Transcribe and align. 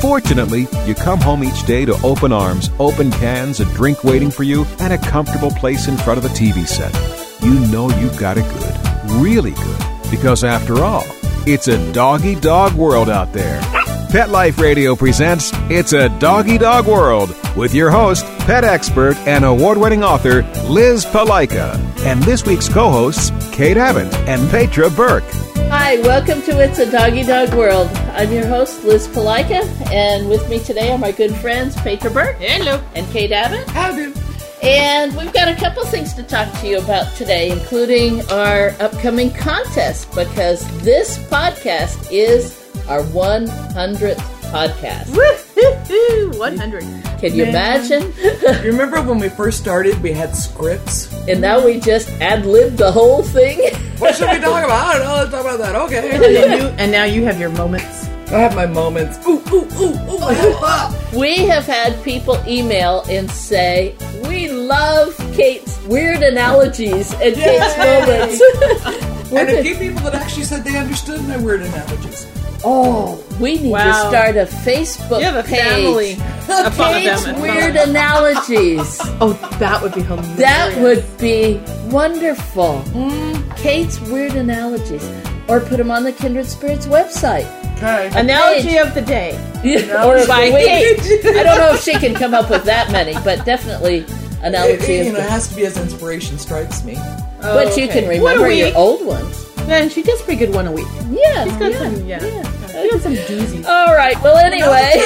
Fortunately, 0.00 0.66
you 0.84 0.94
come 0.94 1.20
home 1.20 1.42
each 1.42 1.64
day 1.66 1.84
to 1.84 1.94
open 2.04 2.32
arms, 2.32 2.70
open 2.78 3.10
cans, 3.10 3.60
a 3.60 3.64
drink 3.74 4.04
waiting 4.04 4.30
for 4.30 4.42
you, 4.42 4.64
and 4.78 4.92
a 4.92 4.98
comfortable 4.98 5.50
place 5.50 5.88
in 5.88 5.96
front 5.96 6.18
of 6.18 6.24
a 6.24 6.28
TV 6.28 6.66
set. 6.66 6.94
You 7.42 7.58
know 7.70 7.88
you've 7.98 8.18
got 8.18 8.36
it 8.38 8.44
good, 8.44 9.12
really 9.20 9.52
good, 9.52 9.78
because 10.10 10.44
after 10.44 10.84
all, 10.84 11.04
it's 11.46 11.68
a 11.68 11.92
doggy 11.92 12.34
dog 12.36 12.74
world 12.74 13.08
out 13.08 13.32
there. 13.32 13.60
Pet 14.08 14.30
Life 14.30 14.58
Radio 14.60 14.94
presents 14.94 15.50
It's 15.68 15.92
a 15.92 16.08
Doggy 16.20 16.58
Dog 16.58 16.86
World 16.86 17.34
with 17.56 17.74
your 17.74 17.90
host, 17.90 18.24
pet 18.40 18.62
expert, 18.62 19.16
and 19.26 19.44
award 19.44 19.78
winning 19.78 20.04
author 20.04 20.42
Liz 20.68 21.04
Palika, 21.04 21.76
and 22.04 22.22
this 22.22 22.46
week's 22.46 22.68
co 22.68 22.88
hosts, 22.88 23.32
Kate 23.54 23.76
Abbott 23.76 24.14
and 24.28 24.48
Petra 24.48 24.90
Burke. 24.90 25.24
Hi, 25.68 25.98
welcome 26.02 26.40
to 26.42 26.60
It's 26.62 26.78
a 26.78 26.90
Doggy 26.90 27.24
Dog 27.24 27.52
World. 27.54 27.88
I'm 28.14 28.30
your 28.30 28.46
host, 28.46 28.84
Liz 28.84 29.08
Palika, 29.08 29.64
and 29.90 30.28
with 30.28 30.48
me 30.48 30.60
today 30.60 30.92
are 30.92 30.98
my 30.98 31.10
good 31.10 31.34
friends, 31.34 31.74
Petra 31.76 32.10
Burke. 32.10 32.36
Hello. 32.38 32.80
And 32.94 33.06
Kate 33.08 33.32
Abbott. 33.32 33.68
How 33.70 33.94
do? 33.94 34.14
And 34.62 35.16
we've 35.16 35.32
got 35.32 35.48
a 35.48 35.56
couple 35.56 35.84
things 35.84 36.14
to 36.14 36.22
talk 36.22 36.52
to 36.60 36.68
you 36.68 36.78
about 36.78 37.14
today, 37.16 37.50
including 37.50 38.22
our 38.30 38.70
upcoming 38.80 39.32
contest, 39.32 40.08
because 40.14 40.64
this 40.82 41.18
podcast 41.28 42.08
is 42.10 42.65
our 42.88 43.02
100th 43.02 44.16
podcast. 44.50 45.08
Woo-hoo-hoo, 45.10 46.38
100. 46.38 46.82
Can 47.20 47.34
you 47.34 47.46
Man. 47.46 47.48
imagine? 47.48 48.12
You 48.64 48.70
remember 48.72 49.02
when 49.02 49.18
we 49.18 49.28
first 49.28 49.58
started, 49.58 50.00
we 50.02 50.12
had 50.12 50.34
scripts? 50.36 51.12
and 51.28 51.40
now 51.40 51.64
we 51.64 51.80
just 51.80 52.08
ad 52.20 52.46
libbed 52.46 52.78
the 52.78 52.90
whole 52.92 53.22
thing. 53.22 53.58
What 53.98 54.14
should 54.14 54.30
we 54.30 54.38
talk 54.38 54.64
about? 54.64 54.70
I 54.86 54.98
don't 54.98 55.04
know. 55.06 55.14
Let's 55.14 55.30
talk 55.30 55.40
about 55.40 55.58
that. 55.58 55.74
And, 55.74 55.84
Okay. 55.84 56.18
then 56.18 56.58
you, 56.60 56.66
and 56.78 56.92
now 56.92 57.04
you 57.04 57.24
have 57.24 57.40
your 57.40 57.50
moments. 57.50 58.06
I 58.28 58.38
have 58.38 58.54
my 58.56 58.66
moments. 58.66 59.18
Ooh, 59.26 59.40
ooh, 59.52 59.64
ooh, 59.80 59.94
ooh. 59.94 60.18
I. 60.20 61.10
We 61.16 61.38
have 61.46 61.64
had 61.66 62.00
people 62.04 62.40
email 62.46 63.04
and 63.08 63.30
say, 63.30 63.94
We 64.28 64.50
love 64.50 65.16
Kate's 65.34 65.80
weird 65.86 66.22
analogies 66.22 67.12
and 67.14 67.34
Kate's 67.34 67.76
moments. 67.78 69.02
And 69.32 69.48
a 69.50 69.60
few 69.60 69.74
people 69.76 70.02
that 70.02 70.14
actually 70.14 70.44
said 70.44 70.62
they 70.62 70.76
understood 70.78 71.20
my 71.26 71.36
weird 71.36 71.60
analogies. 71.62 72.26
Oh, 72.64 73.22
we 73.40 73.56
need 73.56 73.70
Wow. 73.70 73.84
to 74.02 74.08
start 74.08 74.36
a 74.36 74.44
Facebook 74.44 75.18
You 75.20 75.26
have 75.26 75.36
a 75.44 75.48
page. 75.48 75.60
family 75.60 76.12
of 76.66 76.74
fun 76.74 76.96
of 76.96 77.02
Kate's 77.02 77.26
weird 77.40 77.76
analogies. 77.76 79.00
Oh, 79.20 79.32
that 79.58 79.82
would 79.82 79.94
be 79.94 80.02
hilarious. 80.02 80.36
That 80.36 80.78
would 80.82 81.18
be 81.18 81.58
wonderful. 81.90 82.82
Mm. 82.88 83.56
Kate's 83.56 83.98
weird 84.00 84.34
analogies. 84.34 85.02
Or 85.48 85.60
put 85.60 85.78
them 85.78 85.90
on 85.90 86.02
the 86.04 86.12
Kindred 86.12 86.44
Spirits 86.46 86.86
website. 86.86 87.46
Okay. 87.76 88.10
Analogy 88.14 88.68
page. 88.68 88.86
of 88.86 88.94
the 88.94 89.00
day. 89.02 89.30
or 90.04 90.26
by 90.26 90.50
the 90.50 90.54
week. 90.54 91.34
I 91.36 91.42
don't 91.44 91.58
know 91.58 91.72
if 91.74 91.82
she 91.82 91.92
can 91.92 92.14
come 92.14 92.34
up 92.34 92.50
with 92.50 92.64
that 92.64 92.90
many, 92.92 93.14
but 93.24 93.44
definitely 93.46 94.04
analogy 94.42 94.94
It, 94.94 95.00
of 95.00 95.06
you 95.06 95.12
know, 95.12 95.18
it 95.20 95.28
has 95.30 95.48
to 95.48 95.54
be 95.54 95.64
as 95.64 95.76
inspiration 95.78 96.36
strikes 96.38 96.84
me. 96.84 96.96
But 97.40 97.76
you 97.76 97.84
oh, 97.84 97.92
can 97.92 98.08
remember 98.08 98.50
your 98.50 98.76
old 98.76 99.06
ones. 99.06 99.45
Man, 99.66 99.88
she 99.88 100.02
does 100.02 100.22
pretty 100.22 100.38
good 100.46 100.54
one 100.54 100.66
a 100.66 100.72
week. 100.72 100.86
Yeah. 101.10 101.44
She's 101.44 101.56
got 101.56 101.72
yeah, 101.72 101.78
some, 101.78 102.06
yeah. 102.06 102.24
yeah. 102.24 102.40
Uh, 102.40 102.82
she 102.82 102.90
got 102.90 103.00
some 103.00 103.14
doozies. 103.14 103.64
All 103.66 103.94
right. 103.94 104.20
Well, 104.22 104.36
anyway. 104.36 105.02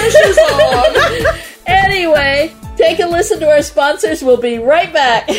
anyway, 1.67 2.55
take 2.77 3.01
a 3.01 3.07
listen 3.07 3.41
to 3.41 3.49
our 3.49 3.63
sponsors. 3.63 4.23
We'll 4.23 4.37
be 4.37 4.59
right 4.59 4.93
back. 4.93 5.31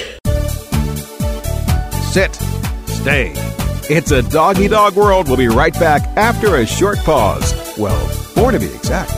Sit, 2.11 2.33
stay. 2.87 3.31
It's 3.89 4.11
a 4.11 4.23
doggy 4.23 4.67
dog 4.67 4.95
world. 4.95 5.27
We'll 5.27 5.37
be 5.37 5.49
right 5.49 5.73
back 5.73 6.01
after 6.17 6.55
a 6.55 6.65
short 6.65 6.97
pause. 6.99 7.53
Well, 7.77 8.07
four 8.07 8.51
to 8.51 8.59
be 8.59 8.65
exact. 8.65 9.11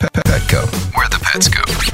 Petco, 0.00 0.96
where 0.96 1.08
the 1.08 1.20
pets 1.22 1.48
go. 1.48 1.93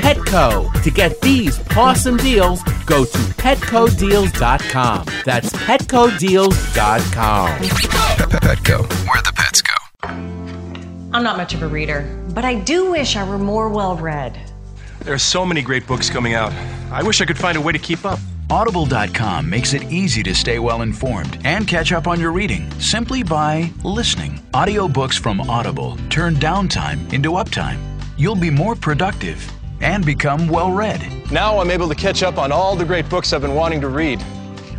Petco. 0.00 0.70
To 0.82 0.90
get 0.90 1.20
these 1.20 1.60
awesome 1.76 2.16
deals, 2.16 2.62
go 2.86 3.04
to 3.04 3.18
petcodeals.com. 3.36 5.06
That's 5.24 5.52
petcodeals.com. 5.52 7.58
Petco, 8.40 8.78
where 9.06 9.22
the 9.22 9.32
pets 9.36 9.62
go. 9.62 9.74
I'm 11.12 11.22
not 11.22 11.36
much 11.36 11.54
of 11.54 11.62
a 11.62 11.66
reader, 11.66 12.02
but 12.34 12.44
I 12.44 12.54
do 12.54 12.90
wish 12.90 13.16
I 13.16 13.28
were 13.28 13.38
more 13.38 13.68
well 13.68 13.96
read. 13.96 14.38
There 15.00 15.14
are 15.14 15.18
so 15.18 15.44
many 15.44 15.62
great 15.62 15.86
books 15.86 16.10
coming 16.10 16.34
out. 16.34 16.52
I 16.90 17.02
wish 17.02 17.20
I 17.20 17.24
could 17.24 17.38
find 17.38 17.56
a 17.56 17.60
way 17.60 17.72
to 17.72 17.78
keep 17.78 18.04
up. 18.04 18.18
Audible.com 18.50 19.48
makes 19.48 19.74
it 19.74 19.84
easy 19.92 20.22
to 20.24 20.34
stay 20.34 20.58
well 20.58 20.82
informed 20.82 21.38
and 21.44 21.68
catch 21.68 21.92
up 21.92 22.08
on 22.08 22.18
your 22.18 22.32
reading 22.32 22.68
simply 22.80 23.22
by 23.22 23.70
listening. 23.84 24.40
Audiobooks 24.54 25.18
from 25.18 25.40
Audible 25.42 25.96
turn 26.08 26.34
downtime 26.34 27.12
into 27.12 27.32
uptime. 27.32 27.78
You'll 28.16 28.34
be 28.34 28.50
more 28.50 28.74
productive 28.74 29.40
and 29.80 30.04
become 30.04 30.48
well 30.48 30.72
read. 30.72 31.00
Now 31.30 31.58
I'm 31.58 31.70
able 31.70 31.88
to 31.88 31.94
catch 31.94 32.22
up 32.22 32.38
on 32.38 32.52
all 32.52 32.76
the 32.76 32.84
great 32.84 33.08
books 33.08 33.32
I've 33.32 33.42
been 33.42 33.54
wanting 33.54 33.80
to 33.82 33.88
read. 33.88 34.24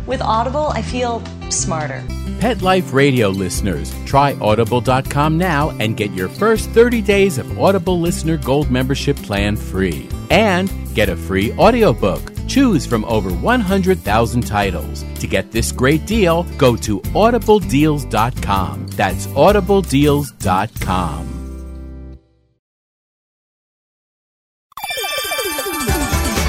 With 0.06 0.20
Audible, 0.20 0.68
I 0.68 0.82
feel 0.82 1.22
smarter. 1.50 2.04
Pet 2.40 2.60
Life 2.60 2.92
Radio 2.92 3.28
listeners, 3.28 3.94
try 4.04 4.34
audible.com 4.40 5.38
now 5.38 5.70
and 5.78 5.96
get 5.96 6.10
your 6.12 6.28
first 6.28 6.70
30 6.70 7.00
days 7.02 7.38
of 7.38 7.58
Audible 7.58 8.00
Listener 8.00 8.36
Gold 8.36 8.70
membership 8.70 9.16
plan 9.16 9.56
free. 9.56 10.08
And 10.30 10.70
get 10.94 11.08
a 11.08 11.16
free 11.16 11.52
audiobook. 11.52 12.20
Choose 12.48 12.84
from 12.84 13.04
over 13.04 13.30
100,000 13.30 14.46
titles. 14.46 15.04
To 15.20 15.26
get 15.26 15.52
this 15.52 15.72
great 15.72 16.04
deal, 16.06 16.42
go 16.58 16.76
to 16.76 17.00
audibledeals.com. 17.00 18.88
That's 18.88 19.26
audibledeals.com. 19.28 21.41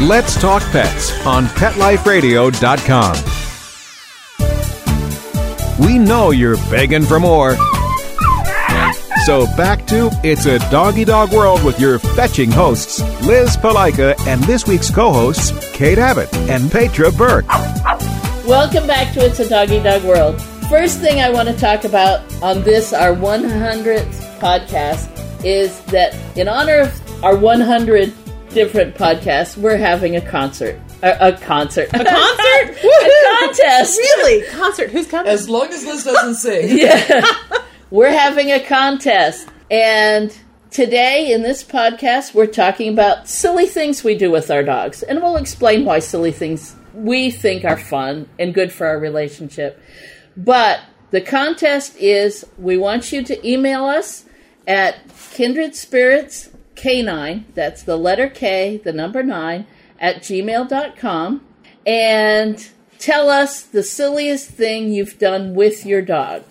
Let's 0.04 0.36
talk 0.36 0.62
pets 0.64 1.14
on 1.26 1.46
PetLifeRadio.com. 1.46 3.16
We 5.80 5.98
know 5.98 6.32
you're 6.32 6.58
begging 6.70 7.04
for 7.04 7.22
more. 7.22 7.56
So 9.26 9.46
back 9.56 9.88
to 9.88 10.10
It's 10.22 10.46
a 10.46 10.60
Doggy 10.70 11.06
Dog 11.06 11.32
World 11.32 11.64
with 11.64 11.80
your 11.80 12.00
fetching 12.00 12.52
hosts, 12.52 13.00
Liz 13.26 13.56
Palika, 13.56 14.20
and 14.28 14.44
this 14.44 14.68
week's 14.68 14.92
co-hosts, 14.92 15.54
Kate 15.72 15.98
Abbott 15.98 16.34
and 16.50 16.70
Petra 16.70 17.10
Burke. 17.10 17.48
Welcome 18.46 18.86
back 18.86 19.14
to 19.14 19.26
It's 19.26 19.40
a 19.40 19.48
Doggy 19.48 19.82
Dog 19.82 20.04
World. 20.04 20.42
First 20.70 21.00
thing 21.00 21.22
I 21.22 21.30
want 21.30 21.48
to 21.48 21.56
talk 21.56 21.86
about 21.86 22.20
on 22.44 22.62
this, 22.64 22.92
our 22.92 23.16
100th 23.16 24.40
podcast, 24.40 25.46
is 25.46 25.80
that 25.86 26.14
in 26.38 26.50
honor 26.50 26.80
of 26.82 27.24
our 27.24 27.38
100 27.38 28.14
different 28.54 28.96
podcasts, 28.96 29.58
we're 29.58 29.78
having 29.78 30.16
a 30.16 30.22
concert. 30.22 30.80
A, 31.02 31.30
a 31.30 31.38
concert. 31.38 31.90
A 31.94 32.04
concert? 32.06 32.78
a 32.84 33.40
contest. 33.40 33.98
Really? 33.98 34.46
Concert? 34.52 34.92
Who's 34.92 35.08
coming? 35.08 35.32
As 35.32 35.50
long 35.50 35.68
as 35.68 35.86
Liz 35.86 36.04
doesn't 36.04 36.36
sing. 36.36 36.78
Yeah. 36.78 37.26
we're 37.90 38.12
having 38.12 38.52
a 38.52 38.60
contest. 38.60 39.48
And 39.70 40.36
today 40.72 41.32
in 41.34 41.42
this 41.42 41.64
podcast, 41.64 42.34
we're 42.34 42.48
talking 42.48 42.92
about 42.94 43.28
silly 43.28 43.66
things 43.66 44.04
we 44.04 44.16
do 44.16 44.32
with 44.32 44.50
our 44.52 44.64
dogs. 44.64 45.04
And 45.04 45.22
we'll 45.22 45.38
explain 45.38 45.86
why 45.86 46.00
silly 46.00 46.32
things 46.32 46.76
we 46.94 47.32
think 47.32 47.66
are 47.66 47.78
fun 47.78 48.30
and 48.40 48.54
good 48.54 48.72
for 48.72 48.88
our 48.88 49.00
relationship. 49.00 49.82
But 50.38 50.80
the 51.12 51.22
contest 51.22 51.96
is 51.98 52.46
we 52.58 52.78
want 52.78 53.12
you 53.12 53.24
to 53.24 53.48
email 53.48 53.86
us 53.86 54.26
at 54.68 55.08
kindredspirits 55.08 56.50
K9, 56.76 57.46
that's 57.54 57.84
the 57.84 57.98
letter 57.98 58.30
K, 58.30 58.78
the 58.78 58.94
number 58.94 59.24
9, 59.24 59.66
at 60.00 60.18
gmail.com. 60.18 61.42
And 61.86 62.70
tell 63.00 63.30
us 63.30 63.62
the 63.62 63.84
silliest 63.84 64.50
thing 64.50 64.92
you've 64.92 65.20
done 65.20 65.56
with 65.56 65.86
your 65.86 66.02
dog. 66.02 66.44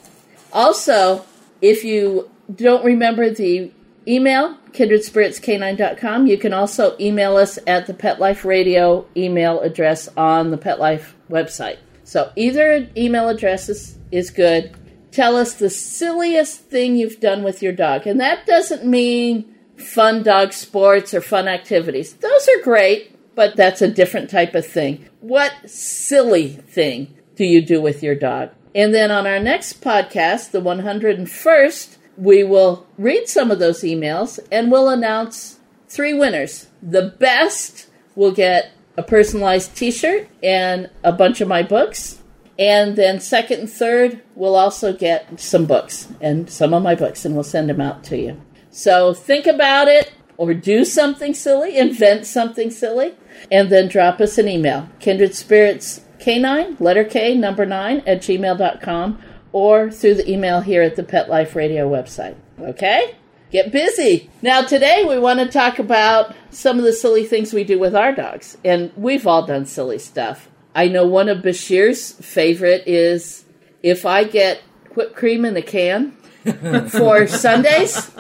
Also, 0.53 1.25
if 1.61 1.85
you 1.85 2.31
don't 2.55 2.85
remember 2.85 3.31
the 3.31 3.71
email, 4.07 4.57
kindredspiritsk9.com, 4.73 6.27
you 6.27 6.37
can 6.37 6.53
also 6.53 6.97
email 6.99 7.37
us 7.37 7.59
at 7.67 7.87
the 7.87 7.95
Pet 7.95 8.21
Life 8.21 8.45
Radio 8.45 9.07
email 9.17 9.61
address 9.61 10.09
on 10.17 10.51
the 10.51 10.59
Pet 10.59 10.79
Life 10.79 11.17
website. 11.31 11.79
So 12.05 12.33
either 12.37 12.89
email 12.97 13.29
address 13.29 13.69
is, 13.69 13.99
is 14.11 14.31
good. 14.31 14.75
Tell 15.13 15.37
us 15.37 15.55
the 15.55 15.71
silliest 15.71 16.61
thing 16.61 16.97
you've 16.97 17.21
done 17.21 17.43
with 17.43 17.63
your 17.63 17.73
dog. 17.73 18.07
And 18.07 18.21
that 18.21 18.47
doesn't 18.47 18.85
mean 18.85 19.52
fun 19.83 20.23
dog 20.23 20.53
sports 20.53 21.13
or 21.15 21.21
fun 21.21 21.49
activities. 21.49 22.15
Those 22.15 22.49
are 22.49 22.63
great, 22.63 23.17
but 23.35 23.57
that's 23.57 23.83
a 23.83 23.89
different 23.91 24.31
type 24.31 24.55
of 24.55 24.67
thing. 24.67 25.09
What 25.21 25.53
silly 25.67 26.49
thing 26.49 27.15
do 27.37 27.45
you 27.45 27.63
do 27.63 27.81
with 27.81 28.03
your 28.03 28.15
dog? 28.15 28.51
And 28.75 28.95
then 28.95 29.11
on 29.11 29.27
our 29.27 29.39
next 29.39 29.83
podcast, 29.83 30.51
the 30.51 30.61
101st, 30.61 31.97
we 32.17 32.45
will 32.45 32.87
read 32.99 33.29
some 33.29 33.51
of 33.51 33.59
those 33.59 33.83
emails 33.83 34.39
and 34.51 34.71
we'll 34.71 34.89
announce 34.89 35.59
three 35.89 36.15
winners. 36.15 36.69
The 36.83 37.15
best 37.19 37.89
will 38.15 38.33
get 38.33 38.73
a 38.97 39.03
personalized 39.03 39.77
t 39.77 39.91
shirt 39.91 40.29
and 40.43 40.91
a 41.03 41.13
bunch 41.13 41.41
of 41.41 41.49
my 41.49 41.63
books. 41.63 42.19
And 42.59 42.97
then 42.97 43.21
second 43.21 43.61
and 43.61 43.71
third 43.71 44.23
will 44.35 44.55
also 44.55 44.93
get 44.93 45.41
some 45.41 45.67
books 45.67 46.09
and 46.21 46.51
some 46.51 46.75
of 46.75 46.83
my 46.83 46.95
books, 46.95 47.25
and 47.25 47.35
we'll 47.35 47.45
send 47.45 47.69
them 47.71 47.81
out 47.81 48.05
to 48.05 48.19
you. 48.19 48.41
So 48.73 49.15
think 49.15 49.47
about 49.47 49.87
it 49.87 50.13
or 50.37 50.55
do 50.55 50.85
something 50.85 51.35
silly, 51.35 51.79
invent 51.79 52.27
something 52.27 52.71
silly, 52.71 53.15
and 53.51 53.71
then 53.71 53.87
drop 53.87 54.21
us 54.21 54.39
an 54.39 54.49
email. 54.49 54.89
Kindred 54.99 55.35
Spirits 55.35 56.01
K9, 56.19 56.81
letter 56.81 57.05
K, 57.05 57.35
number 57.35 57.67
9, 57.67 58.03
at 58.07 58.23
gmail.com, 58.23 59.19
or 59.53 59.91
through 59.91 60.15
the 60.15 60.31
email 60.31 60.63
here 60.63 60.83
at 60.83 60.97
the 60.97 61.03
Pet 61.03 61.29
Life 61.29 61.55
Radio 61.55 61.89
website. 61.89 62.35
Okay? 62.59 63.17
Get 63.51 63.71
busy. 63.71 64.31
Now, 64.41 64.63
today 64.63 65.05
we 65.07 65.19
want 65.19 65.41
to 65.41 65.47
talk 65.47 65.79
about 65.79 66.35
some 66.51 66.79
of 66.79 66.85
the 66.85 66.93
silly 66.93 67.25
things 67.25 67.53
we 67.53 67.65
do 67.65 67.79
with 67.79 67.95
our 67.95 68.13
dogs. 68.13 68.57
And 68.65 68.91
we've 68.97 69.27
all 69.27 69.47
done 69.47 69.67
silly 69.67 69.99
stuff. 69.99 70.49
I 70.75 70.89
know 70.89 71.07
one 71.07 71.29
of 71.29 71.39
Bashir's 71.39 72.13
favorite 72.13 72.85
is 72.87 73.45
if 73.83 74.07
I 74.07 74.25
get 74.25 74.63
whipped 74.95 75.15
cream 75.15 75.45
in 75.45 75.55
a 75.57 75.63
can 75.63 76.13
for 76.89 77.27
sundaes, 77.27 78.11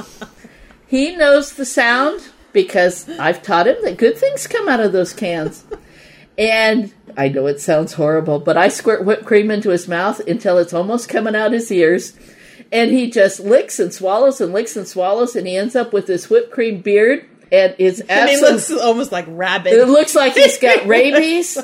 he 0.92 1.16
knows 1.16 1.54
the 1.54 1.64
sound 1.64 2.20
because 2.52 3.08
I've 3.08 3.42
taught 3.42 3.66
him 3.66 3.76
that 3.80 3.96
good 3.96 4.18
things 4.18 4.46
come 4.46 4.68
out 4.68 4.78
of 4.78 4.92
those 4.92 5.14
cans. 5.14 5.64
And 6.36 6.92
I 7.16 7.28
know 7.28 7.46
it 7.46 7.62
sounds 7.62 7.94
horrible, 7.94 8.38
but 8.38 8.58
I 8.58 8.68
squirt 8.68 9.02
whipped 9.02 9.24
cream 9.24 9.50
into 9.50 9.70
his 9.70 9.88
mouth 9.88 10.20
until 10.28 10.58
it's 10.58 10.74
almost 10.74 11.08
coming 11.08 11.34
out 11.34 11.52
his 11.52 11.72
ears. 11.72 12.12
And 12.70 12.90
he 12.90 13.10
just 13.10 13.40
licks 13.40 13.80
and 13.80 13.90
swallows 13.90 14.38
and 14.42 14.52
licks 14.52 14.76
and 14.76 14.86
swallows, 14.86 15.34
and 15.34 15.46
he 15.46 15.56
ends 15.56 15.74
up 15.74 15.94
with 15.94 16.06
this 16.06 16.28
whipped 16.28 16.50
cream 16.50 16.82
beard. 16.82 17.24
And 17.50 17.74
is 17.78 18.00
And 18.10 18.28
he 18.28 18.38
looks 18.38 18.70
almost 18.70 19.12
like 19.12 19.24
rabbit. 19.28 19.72
It 19.72 19.88
looks 19.88 20.14
like 20.14 20.34
he's 20.34 20.58
got 20.58 20.86
rabies, 20.86 21.56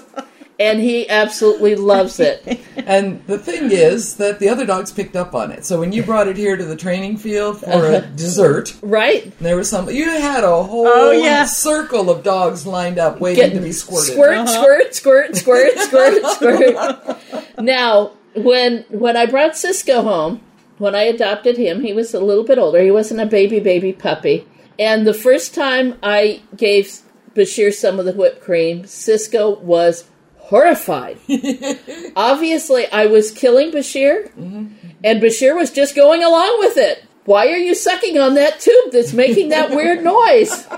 and 0.59 0.81
he 0.81 1.09
absolutely 1.09 1.77
loves 1.77 2.21
it. 2.21 2.61
And 2.89 3.23
the 3.27 3.39
thing 3.39 3.71
is 3.71 4.17
that 4.17 4.39
the 4.39 4.49
other 4.49 4.65
dogs 4.65 4.91
picked 4.91 5.15
up 5.15 5.35
on 5.35 5.53
it. 5.53 5.67
So 5.67 5.79
when 5.79 5.93
you 5.93 6.03
brought 6.03 6.27
it 6.27 6.39
here 6.39 6.57
to 6.57 6.65
the 6.65 6.77
training 6.77 7.19
field 7.19 7.61
for 7.61 7.67
a 7.67 7.99
uh-huh. 7.99 8.01
dessert, 8.17 8.75
right? 8.81 9.39
There 9.41 9.57
was 9.57 9.69
some. 9.69 9.91
You 9.91 10.09
had 10.09 10.43
a 10.43 10.63
whole 10.63 10.87
Oh, 10.87 11.11
yeah. 11.11 11.45
circle 11.45 12.09
of 12.09 12.23
dogs 12.23 12.67
lined 12.67 12.99
up 12.99 13.21
waiting 13.21 13.51
to 13.51 13.61
be 13.61 13.73
squirted. 13.73 14.15
Squirt, 14.15 14.39
uh-huh. 14.39 14.63
squirt, 14.63 14.95
squirt, 14.95 15.37
squirt, 15.77 15.79
squirt, 15.79 16.25
squirt. 16.25 17.19
Now, 17.59 18.13
when 18.35 18.87
when 18.89 19.19
I 19.19 19.27
brought 19.27 19.55
Cisco 19.55 20.01
home, 20.01 20.41
when 20.79 20.95
I 20.95 21.03
adopted 21.03 21.59
him, 21.59 21.83
he 21.83 21.93
was 21.93 22.15
a 22.15 22.21
little 22.21 22.45
bit 22.45 22.57
older. 22.59 22.81
He 22.81 22.91
wasn't 22.91 23.21
a 23.21 23.27
baby 23.27 23.61
baby 23.61 23.93
puppy. 23.93 24.47
And 24.79 25.07
the 25.07 25.13
first 25.13 25.55
time 25.55 25.99
I 26.03 26.41
gave 26.57 27.01
Bashir 27.35 27.75
some 27.75 27.99
of 27.99 28.07
the 28.07 28.13
whipped 28.13 28.41
cream, 28.41 28.87
Cisco 28.87 29.59
was 29.59 30.05
horrified. 30.49 31.19
Obviously, 32.17 32.87
I 32.87 33.07
was 33.07 33.31
killing 33.31 33.71
Bashir, 33.71 34.31
mm-hmm. 34.33 34.69
and 35.05 35.23
Bashir 35.23 35.55
was 35.55 35.71
just 35.71 35.95
going 35.95 36.25
along 36.25 36.57
with 36.61 36.79
it. 36.79 37.05
Why 37.27 37.49
are 37.49 37.59
you 37.59 37.75
sucking 37.75 38.19
on 38.19 38.35
that 38.35 38.59
tube 38.59 38.93
that's 38.93 39.13
making 39.13 39.51
that 39.51 39.71
weird 39.71 40.03
noise? 40.03 40.67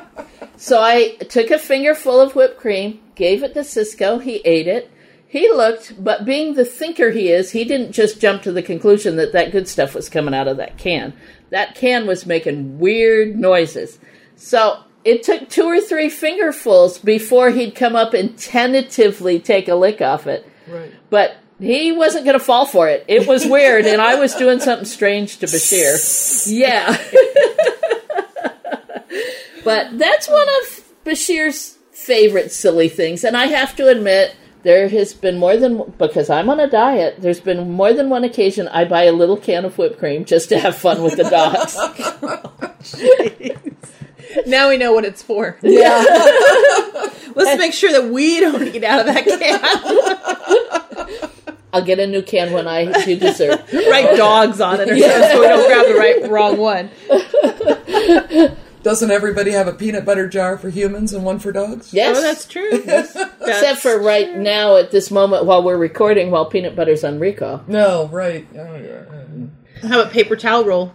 So 0.57 0.79
I 0.79 1.17
took 1.31 1.51
a 1.51 1.59
fingerful 1.59 2.21
of 2.21 2.35
whipped 2.35 2.61
cream, 2.61 3.01
gave 3.15 3.43
it 3.43 3.55
to 3.55 3.65
Cisco. 3.65 4.19
He 4.19 4.43
ate 4.45 4.69
it. 4.69 4.91
He 5.27 5.51
looked, 5.51 5.95
but 6.05 6.27
being 6.27 6.53
the 6.53 6.67
thinker 6.67 7.13
he 7.13 7.31
is, 7.31 7.53
he 7.53 7.65
didn't 7.65 7.93
just 7.93 8.21
jump 8.21 8.43
to 8.43 8.53
the 8.53 8.63
conclusion 8.63 9.17
that 9.17 9.33
that 9.33 9.53
good 9.53 9.69
stuff 9.69 9.95
was 9.95 10.11
coming 10.11 10.35
out 10.35 10.49
of 10.49 10.59
that 10.59 10.77
can. 10.77 11.15
That 11.49 11.77
can 11.77 12.07
was 12.07 12.27
making 12.27 12.79
weird 12.79 13.39
noises. 13.39 13.99
So 14.37 14.83
it 15.05 15.23
took 15.23 15.49
two 15.49 15.65
or 15.65 15.81
three 15.81 16.09
fingerfuls 16.09 16.99
before 16.99 17.51
he'd 17.51 17.75
come 17.75 17.97
up 17.97 18.15
and 18.15 18.39
tentatively 18.39 19.39
take 19.41 19.69
a 19.69 19.75
lick 19.75 20.01
off 20.01 20.27
it. 20.27 20.47
Right. 20.69 20.93
But 21.09 21.37
he 21.59 21.93
wasn't 21.93 22.25
going 22.25 22.39
to 22.39 22.45
fall 22.45 22.67
for 22.67 22.89
it. 22.89 23.05
It 23.09 23.27
was 23.27 23.47
weird, 23.47 23.87
and 23.87 24.01
I 24.01 24.15
was 24.17 24.35
doing 24.35 24.61
something 24.61 24.87
strange 24.87 25.39
to 25.39 25.47
Bashir. 25.47 26.47
Yeah. 26.51 26.97
but 29.65 29.99
that's 29.99 30.29
one 30.29 30.49
of 30.63 30.85
Bashir's 31.05 31.77
favorite 31.93 32.53
silly 32.53 32.89
things, 32.89 33.25
and 33.25 33.37
I 33.37 33.47
have 33.47 33.77
to 33.77 33.89
admit, 33.89 34.37
there 34.63 34.89
has 34.89 35.15
been 35.15 35.39
more 35.39 35.57
than 35.57 35.95
because 35.99 36.29
I'm 36.29 36.51
on 36.51 36.61
a 36.61 36.69
diet. 36.69 37.17
There's 37.21 37.41
been 37.41 37.71
more 37.71 37.95
than 37.95 38.11
one 38.11 38.25
occasion 38.25 38.69
I 38.69 38.85
buy 38.85 39.05
a 39.05 39.13
little 39.13 39.39
can 39.39 39.65
of 39.65 39.79
whipped 39.79 39.99
cream 39.99 40.25
just 40.27 40.51
to 40.51 40.59
have 40.59 40.77
fun 40.77 41.03
with 41.03 41.17
the 41.17 41.25
dogs. 41.25 41.77
Oh, 42.23 44.00
now 44.47 44.69
we 44.69 44.77
know 44.77 44.93
what 44.93 45.05
it's 45.05 45.23
for. 45.23 45.57
Yeah. 45.63 46.03
Let's 47.35 47.59
make 47.59 47.73
sure 47.73 47.91
that 47.93 48.11
we 48.13 48.41
don't 48.41 48.63
eat 48.63 48.85
out 48.85 49.01
of 49.01 49.07
that 49.15 49.25
can. 49.27 51.31
I'll 51.73 51.85
get 51.85 52.01
a 52.01 52.07
new 52.07 52.23
can 52.23 52.53
when 52.53 52.67
I 52.67 53.05
do 53.05 53.17
dessert. 53.17 53.63
Write 53.73 54.17
dogs 54.17 54.61
on 54.61 54.81
it 54.81 54.91
or 54.91 54.99
something 54.99 55.31
so 55.31 55.41
we 55.41 55.47
don't 55.47 55.69
grab 55.69 55.87
the 55.87 55.95
right 55.95 56.29
wrong 56.31 56.57
one. 56.57 56.91
Doesn't 58.83 59.11
everybody 59.11 59.51
have 59.51 59.69
a 59.69 59.73
peanut 59.73 60.07
butter 60.07 60.27
jar 60.27 60.57
for 60.57 60.71
humans 60.71 61.13
and 61.13 61.23
one 61.23 61.39
for 61.39 61.53
dogs? 61.53 61.93
Yes. 61.93 62.17
Oh, 62.17 62.23
that's 62.23 62.47
true. 62.47 62.71
Except 62.73 63.81
for 63.81 64.01
right 64.01 64.35
now, 64.37 64.77
at 64.77 64.91
this 64.91 65.11
moment, 65.11 65.45
while 65.45 65.63
we're 65.63 65.77
recording, 65.77 66.31
while 66.31 66.47
peanut 66.47 66.75
butter's 66.75 67.05
on 67.05 67.19
recall. 67.19 67.63
No, 67.67 68.09
right. 68.09 68.47
Oh, 68.55 68.77
yeah. 68.77 69.05
How 69.87 70.01
about 70.01 70.13
paper 70.13 70.35
towel 70.35 70.65
roll? 70.65 70.95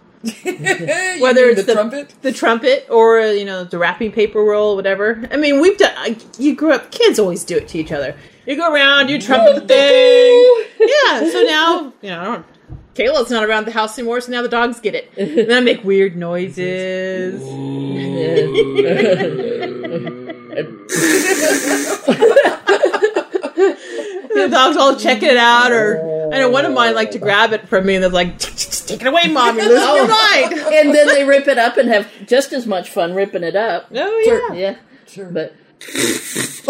Whether 1.20 1.44
it's 1.50 1.60
the 1.60 1.66
the 1.66 1.74
trumpet? 1.74 2.14
the 2.22 2.32
trumpet, 2.32 2.86
or 2.90 3.20
you 3.20 3.44
know 3.44 3.64
the 3.64 3.78
wrapping 3.78 4.12
paper 4.12 4.40
roll, 4.40 4.76
whatever. 4.76 5.22
I 5.30 5.36
mean, 5.36 5.60
we've 5.60 5.78
done. 5.78 5.92
I- 5.96 6.16
You 6.38 6.54
grew 6.54 6.72
up. 6.72 6.90
Kids 6.90 7.18
always 7.18 7.44
do 7.44 7.56
it 7.56 7.68
to 7.68 7.78
each 7.78 7.92
other. 7.92 8.14
You 8.46 8.56
go 8.56 8.72
around, 8.72 9.08
you 9.08 9.20
trumpet 9.20 9.54
the 9.54 9.66
thing. 9.66 10.62
Yeah. 10.88 11.30
So 11.30 11.42
now, 11.42 11.92
you 12.02 12.10
know, 12.10 12.20
I 12.20 12.24
don't. 12.24 12.46
Kayla's 12.94 13.30
not 13.30 13.44
around 13.44 13.66
the 13.66 13.72
house 13.72 13.98
anymore, 13.98 14.20
so 14.22 14.32
now 14.32 14.40
the 14.42 14.48
dogs 14.48 14.80
get 14.80 14.94
it. 14.94 15.10
And 15.18 15.50
then 15.50 15.64
make 15.64 15.84
weird 15.84 16.16
noises. 16.16 17.42
the 23.56 24.48
dogs 24.50 24.76
all 24.76 24.96
checking 24.96 25.30
it 25.30 25.36
out, 25.36 25.72
or 25.72 26.30
I 26.32 26.38
know 26.38 26.50
one 26.50 26.64
of 26.64 26.72
mine 26.72 26.94
like 26.94 27.12
to 27.12 27.18
grab 27.18 27.52
it 27.52 27.68
from 27.68 27.86
me 27.86 27.94
and 27.94 28.04
they're 28.04 28.10
like, 28.10 28.38
"Take 28.86 29.00
it 29.00 29.06
away, 29.06 29.28
mom! 29.28 29.56
You're 29.58 29.68
losing 29.68 29.96
your 29.96 30.08
mind." 30.08 30.52
and 30.52 30.94
then 30.94 31.08
they 31.08 31.24
rip 31.24 31.48
it 31.48 31.58
up 31.58 31.76
and 31.76 31.88
have 31.88 32.10
just 32.26 32.52
as 32.52 32.66
much 32.66 32.90
fun 32.90 33.14
ripping 33.14 33.42
it 33.42 33.56
up. 33.56 33.88
Oh 33.94 34.48
yeah. 34.50 34.56
Yeah. 34.56 34.76
Sure. 35.06 35.26
But 35.26 35.54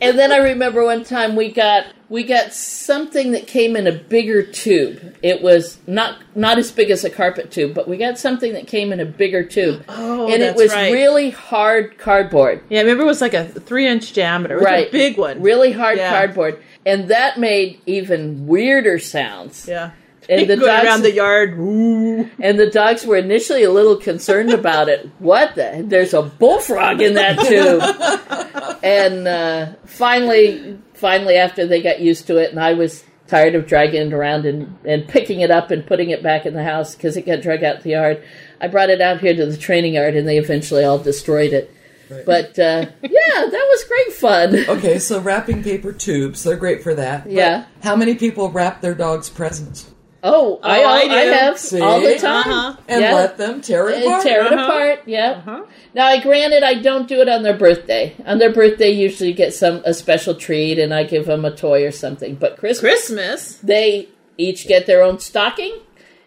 and 0.00 0.18
then 0.18 0.32
I 0.32 0.38
remember 0.38 0.84
one 0.84 1.04
time 1.04 1.36
we 1.36 1.52
got 1.52 1.86
we 2.08 2.22
got 2.22 2.52
something 2.52 3.32
that 3.32 3.46
came 3.46 3.76
in 3.76 3.86
a 3.86 3.92
bigger 3.92 4.42
tube. 4.42 5.16
It 5.22 5.42
was 5.42 5.78
not 5.86 6.18
not 6.34 6.58
as 6.58 6.72
big 6.72 6.90
as 6.90 7.04
a 7.04 7.10
carpet 7.10 7.50
tube, 7.50 7.74
but 7.74 7.86
we 7.88 7.98
got 7.98 8.18
something 8.18 8.54
that 8.54 8.66
came 8.66 8.92
in 8.92 9.00
a 9.00 9.04
bigger 9.04 9.44
tube. 9.44 9.84
Oh, 10.18 10.32
and 10.32 10.42
it 10.42 10.56
was 10.56 10.72
right. 10.72 10.92
really 10.92 11.30
hard 11.30 11.98
cardboard. 11.98 12.62
Yeah, 12.68 12.80
I 12.80 12.82
remember 12.82 13.04
it 13.04 13.06
was 13.06 13.20
like 13.20 13.34
a 13.34 13.44
three 13.44 13.86
inch 13.86 14.12
diameter. 14.12 14.54
It 14.54 14.58
was 14.58 14.64
right. 14.64 14.88
a 14.88 14.92
big 14.92 15.18
one. 15.18 15.40
Really 15.42 15.72
hard 15.72 15.98
Yeah. 15.98 16.10
cardboard. 16.10 16.60
And 16.84 17.08
that 17.08 17.38
made 17.38 17.80
even 17.86 18.46
weirder 18.46 18.98
sounds. 18.98 19.68
Yeah. 19.68 19.90
And 20.28 20.40
the 20.48 20.56
dogs 20.56 20.84
around 20.84 21.02
the 21.02 21.12
yard. 21.12 21.56
And 21.56 22.58
the 22.58 22.70
dogs 22.72 23.06
were 23.06 23.16
initially 23.16 23.62
a 23.64 23.70
little 23.70 23.96
concerned 23.96 24.52
about 24.52 24.88
it. 24.88 25.08
What 25.18 25.54
the? 25.54 25.84
There's 25.86 26.14
a 26.14 26.22
bullfrog 26.22 27.00
in 27.00 27.14
that 27.14 27.38
tube. 27.38 28.78
and 28.82 29.28
uh, 29.28 29.72
finally, 29.84 30.78
finally, 30.94 31.36
after 31.36 31.66
they 31.66 31.82
got 31.82 32.00
used 32.00 32.26
to 32.28 32.36
it, 32.38 32.50
and 32.50 32.60
I 32.60 32.74
was 32.74 33.04
tired 33.26 33.54
of 33.54 33.66
dragging 33.66 34.08
it 34.08 34.12
around 34.12 34.46
and, 34.46 34.78
and 34.84 35.06
picking 35.08 35.40
it 35.40 35.50
up 35.50 35.70
and 35.70 35.86
putting 35.86 36.10
it 36.10 36.22
back 36.22 36.46
in 36.46 36.54
the 36.54 36.62
house 36.62 36.94
because 36.94 37.16
it 37.16 37.26
got 37.26 37.42
drug 37.42 37.64
out 37.64 37.82
the 37.82 37.90
yard. 37.90 38.22
I 38.60 38.68
brought 38.68 38.90
it 38.90 39.00
out 39.00 39.20
here 39.20 39.34
to 39.34 39.46
the 39.46 39.56
training 39.56 39.94
yard 39.94 40.14
and 40.16 40.26
they 40.26 40.38
eventually 40.38 40.84
all 40.84 40.98
destroyed 40.98 41.52
it. 41.52 41.72
But 42.08 42.56
uh, 42.58 42.86
yeah, 43.02 43.46
that 43.50 43.50
was 43.68 43.84
great 43.84 44.12
fun. 44.12 44.76
Okay, 44.76 44.98
so 45.00 45.20
wrapping 45.20 45.64
paper 45.64 45.92
tubes, 45.92 46.44
they're 46.44 46.56
great 46.56 46.82
for 46.82 46.94
that. 46.94 47.24
But 47.24 47.32
Yeah. 47.32 47.64
How 47.82 47.96
many 47.96 48.14
people 48.14 48.50
wrap 48.50 48.80
their 48.80 48.94
dog's 48.94 49.28
presents? 49.28 49.90
Oh, 50.28 50.58
I, 50.62 50.82
Oh, 50.82 50.86
I 50.86 50.96
I, 50.98 51.24
do. 51.24 51.30
have 51.32 51.58
See? 51.58 51.80
all 51.80 52.00
the 52.00 52.18
time. 52.18 52.50
Uh-huh. 52.52 52.76
And 52.88 53.00
Yeah. 53.00 53.14
let 53.14 53.36
them 53.38 53.60
tear 53.60 53.88
it 53.88 54.02
apart. 54.04 54.22
tear 54.22 54.44
it 54.46 54.52
Uh-huh. 54.52 54.64
apart. 54.64 55.00
Yeah. 55.06 55.60
Now, 55.94 56.06
I 56.06 56.20
granted, 56.20 56.62
I 56.62 56.74
don't 56.74 57.06
do 57.08 57.20
it 57.20 57.28
on 57.28 57.42
their 57.42 57.56
birthday. 57.56 58.14
On 58.26 58.38
their 58.38 58.52
birthday, 58.52 58.90
usually 58.90 59.32
get 59.32 59.54
some 59.54 59.82
a 59.84 59.94
special 59.94 60.34
treat, 60.34 60.78
and 60.78 60.92
I 60.92 61.04
give 61.04 61.26
them 61.26 61.44
a 61.44 61.50
toy 61.50 61.84
or 61.86 61.90
something. 61.92 62.34
But 62.34 62.56
Christmas, 62.58 63.06
Christmas. 63.06 63.56
they 63.62 64.08
each 64.36 64.66
get 64.68 64.86
their 64.86 65.02
own 65.02 65.18
stocking, 65.20 65.72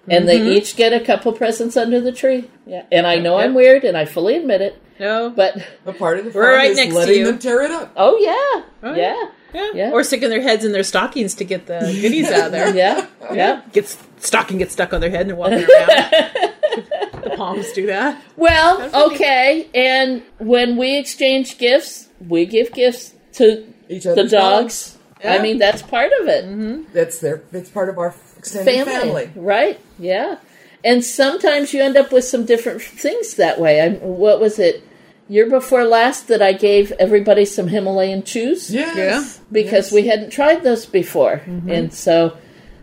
and 0.07 0.25
Mm-hmm. 0.27 0.45
they 0.45 0.51
each 0.57 0.75
get 0.75 0.93
a 0.93 0.99
couple 0.99 1.31
presents 1.33 1.77
under 1.77 1.99
the 2.01 2.11
tree. 2.11 2.49
Yeah. 2.65 2.83
And 2.91 3.05
I 3.05 3.15
know 3.19 3.37
I'm 3.37 3.53
weird, 3.53 3.83
and 3.83 3.95
I 3.97 4.05
fully 4.05 4.35
admit 4.37 4.61
it. 4.61 4.81
No. 4.99 5.29
But 5.29 5.57
A 5.85 5.93
part 5.93 6.19
of 6.19 6.25
the 6.25 6.31
fun 6.31 6.41
We're 6.41 6.55
right 6.55 6.71
is 6.71 6.77
next 6.77 6.93
to 6.93 6.99
letting 6.99 7.19
you. 7.19 7.25
them 7.27 7.39
tear 7.39 7.61
it 7.61 7.71
up. 7.71 7.91
oh 7.95 8.17
yeah, 8.17 8.63
Oh, 8.91 8.95
yeah, 8.95 9.27
yeah. 9.53 9.71
yeah. 9.73 9.91
Or 9.91 10.03
sticking 10.03 10.29
their 10.29 10.41
heads 10.41 10.65
in 10.65 10.71
their 10.71 10.83
stockings 10.83 11.35
to 11.35 11.45
get 11.45 11.67
the 11.67 11.79
goodies 11.79 12.31
out 12.31 12.47
of 12.47 12.51
there. 12.51 12.75
yeah, 12.75 13.07
yeah. 13.33 13.61
Gets 13.71 13.97
stocking 14.17 14.57
gets 14.57 14.73
stuck 14.73 14.93
on 14.93 15.01
their 15.01 15.09
head 15.09 15.21
and 15.21 15.29
they're 15.31 15.35
walking 15.35 15.59
around. 15.59 15.67
the 17.23 17.33
Poms 17.35 17.71
do 17.73 17.87
that. 17.87 18.21
Well, 18.35 19.11
okay. 19.11 19.67
And 19.73 20.23
when 20.37 20.77
we 20.77 20.97
exchange 20.97 21.57
gifts, 21.57 22.09
we 22.27 22.45
give 22.45 22.71
gifts 22.73 23.13
to 23.33 23.65
Each 23.87 24.03
the 24.03 24.11
other's 24.11 24.31
dogs. 24.31 24.97
I 25.23 25.39
mean, 25.39 25.57
that's 25.57 25.81
part 25.81 26.11
of 26.21 26.27
it. 26.27 26.45
Mm-hmm. 26.45 26.93
That's 26.93 27.19
their. 27.19 27.43
That's 27.51 27.69
part 27.69 27.89
of 27.89 27.97
our 27.97 28.15
extended 28.37 28.85
family, 28.85 29.27
family. 29.27 29.31
right? 29.35 29.79
Yeah, 29.97 30.37
and 30.83 31.03
sometimes 31.03 31.73
you 31.73 31.81
end 31.81 31.97
up 31.97 32.11
with 32.11 32.25
some 32.25 32.45
different 32.45 32.81
things 32.81 33.35
that 33.35 33.59
way. 33.59 33.81
I, 33.81 33.89
what 33.95 34.39
was 34.39 34.59
it? 34.59 34.83
Year 35.29 35.47
before 35.49 35.83
last 35.85 36.27
that 36.27 36.41
I 36.41 36.53
gave 36.53 36.91
everybody 36.93 37.45
some 37.45 37.67
Himalayan 37.67 38.23
chews 38.23 38.73
Yes. 38.73 38.97
Yeah. 38.97 39.23
because 39.51 39.91
we 39.91 40.07
hadn't 40.07 40.31
tried 40.31 40.63
those 40.63 40.85
before, 40.87 41.41
and 41.67 41.93
so 41.93 42.35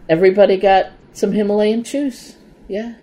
everybody 0.09 0.57
got 0.57 0.93
some 1.13 1.33
Himalayan 1.33 1.83
chews. 1.85 2.37
Yeah, 2.69 2.95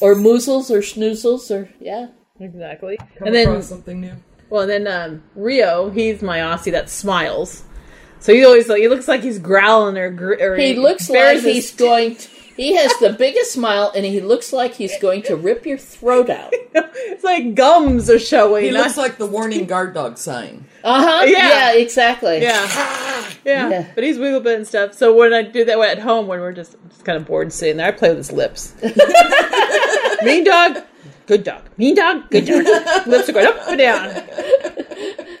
or 0.00 0.14
moozles 0.14 0.70
or 0.70 0.78
schnoozles 0.80 1.50
or 1.50 1.68
yeah. 1.80 2.08
Exactly. 2.40 2.96
Come 3.18 3.26
and 3.28 3.34
then 3.34 3.62
something 3.62 4.00
new. 4.00 4.14
well 4.50 4.66
then 4.66 4.86
um, 4.88 5.22
Rio, 5.36 5.90
he's 5.90 6.22
my 6.22 6.38
Aussie 6.38 6.72
that 6.72 6.88
smiles. 6.90 7.62
So 8.18 8.32
he 8.32 8.44
always 8.44 8.68
like 8.68 8.80
he 8.80 8.88
looks 8.88 9.06
like 9.08 9.22
he's 9.22 9.38
growling 9.38 9.96
or, 9.98 10.10
gr- 10.10 10.40
or 10.40 10.56
He 10.56 10.74
looks 10.76 11.08
bares 11.08 11.44
like 11.44 11.54
his 11.54 11.70
he's 11.70 11.76
going. 11.76 12.16
To, 12.16 12.28
he 12.62 12.74
has 12.76 12.92
the 13.00 13.12
biggest 13.12 13.52
smile, 13.52 13.92
and 13.94 14.04
he 14.04 14.20
looks 14.20 14.52
like 14.52 14.74
he's 14.74 14.96
going 15.00 15.22
to 15.22 15.36
rip 15.36 15.66
your 15.66 15.78
throat 15.78 16.30
out. 16.30 16.50
it's 16.52 17.24
like 17.24 17.54
gums 17.54 18.08
are 18.08 18.18
showing. 18.18 18.64
He 18.64 18.70
not- 18.70 18.84
looks 18.84 18.96
like 18.96 19.18
the 19.18 19.26
warning 19.26 19.66
guard 19.66 19.94
dog 19.94 20.18
sign. 20.18 20.66
Uh 20.84 21.02
huh. 21.02 21.24
Yeah. 21.26 21.48
Yeah. 21.48 21.72
Exactly. 21.74 22.42
Yeah. 22.42 23.30
yeah. 23.44 23.68
Yeah. 23.68 23.92
But 23.94 24.04
he's 24.04 24.18
wiggle 24.18 24.40
bit 24.40 24.56
and 24.56 24.66
stuff. 24.66 24.94
So 24.94 25.14
when 25.14 25.32
I 25.32 25.42
do 25.42 25.64
that 25.64 25.78
at 25.78 25.98
home, 26.00 26.26
when 26.26 26.40
we're 26.40 26.52
just, 26.52 26.76
just 26.88 27.04
kind 27.04 27.16
of 27.16 27.26
bored 27.26 27.52
sitting 27.52 27.76
there, 27.76 27.88
I 27.88 27.92
play 27.92 28.08
with 28.08 28.18
his 28.18 28.32
lips. 28.32 28.74
mean 30.22 30.44
dog, 30.44 30.78
good 31.26 31.44
dog. 31.44 31.62
Mean 31.76 31.94
dog, 31.94 32.30
good 32.30 32.46
dog. 32.46 32.64
lips 33.06 33.28
are 33.28 33.32
going 33.32 33.46
up 33.46 33.68
and 33.68 33.78
down. 33.78 34.22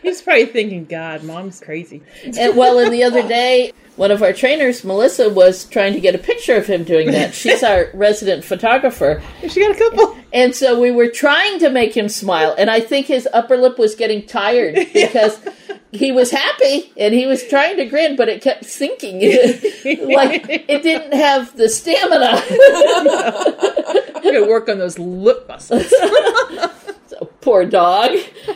He's 0.02 0.20
probably 0.20 0.46
thinking, 0.46 0.84
God, 0.84 1.22
mom's 1.22 1.60
crazy. 1.60 2.02
And 2.24 2.56
well, 2.56 2.78
and 2.78 2.92
the 2.92 3.04
other 3.04 3.26
day, 3.26 3.72
one 3.96 4.10
of 4.10 4.22
our 4.22 4.32
trainers, 4.32 4.84
Melissa, 4.84 5.30
was 5.30 5.64
trying 5.66 5.92
to 5.92 6.00
get 6.00 6.14
a 6.14 6.18
picture 6.18 6.56
of 6.56 6.66
him 6.66 6.82
doing 6.82 7.10
that. 7.12 7.34
She's 7.34 7.62
our 7.62 7.88
resident 7.94 8.44
photographer. 8.44 9.22
She 9.48 9.60
got 9.60 9.70
a 9.70 9.78
couple. 9.78 10.16
And 10.32 10.56
so 10.56 10.80
we 10.80 10.90
were 10.90 11.08
trying 11.08 11.58
to 11.60 11.70
make 11.70 11.96
him 11.96 12.08
smile. 12.08 12.54
And 12.56 12.70
I 12.70 12.80
think 12.80 13.06
his 13.06 13.28
upper 13.32 13.56
lip 13.56 13.78
was 13.78 13.94
getting 13.94 14.26
tired 14.26 14.74
because 14.92 15.38
he 15.92 16.10
was 16.10 16.30
happy 16.30 16.90
and 16.96 17.12
he 17.12 17.26
was 17.26 17.46
trying 17.46 17.76
to 17.76 17.84
grin, 17.84 18.16
but 18.16 18.28
it 18.28 18.42
kept 18.42 18.64
sinking. 18.64 19.20
like 20.14 20.46
it 20.48 20.82
didn't 20.82 21.12
have 21.12 21.54
the 21.56 21.68
stamina. 21.68 22.42
I'm 24.16 24.22
going 24.22 24.42
to 24.42 24.48
work 24.48 24.68
on 24.68 24.78
those 24.78 24.98
lip 24.98 25.46
muscles. 25.46 25.92
Poor 27.42 27.66
dog. 27.66 28.12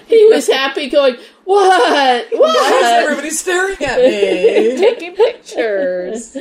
He 0.07 0.25
was 0.27 0.47
happy 0.47 0.89
going, 0.89 1.17
What? 1.45 2.27
What? 2.33 2.41
Why 2.41 2.79
is 2.79 3.03
everybody 3.05 3.31
staring 3.31 3.77
at 3.83 3.99
me? 3.99 4.77
taking 4.79 5.15
pictures. 5.15 6.35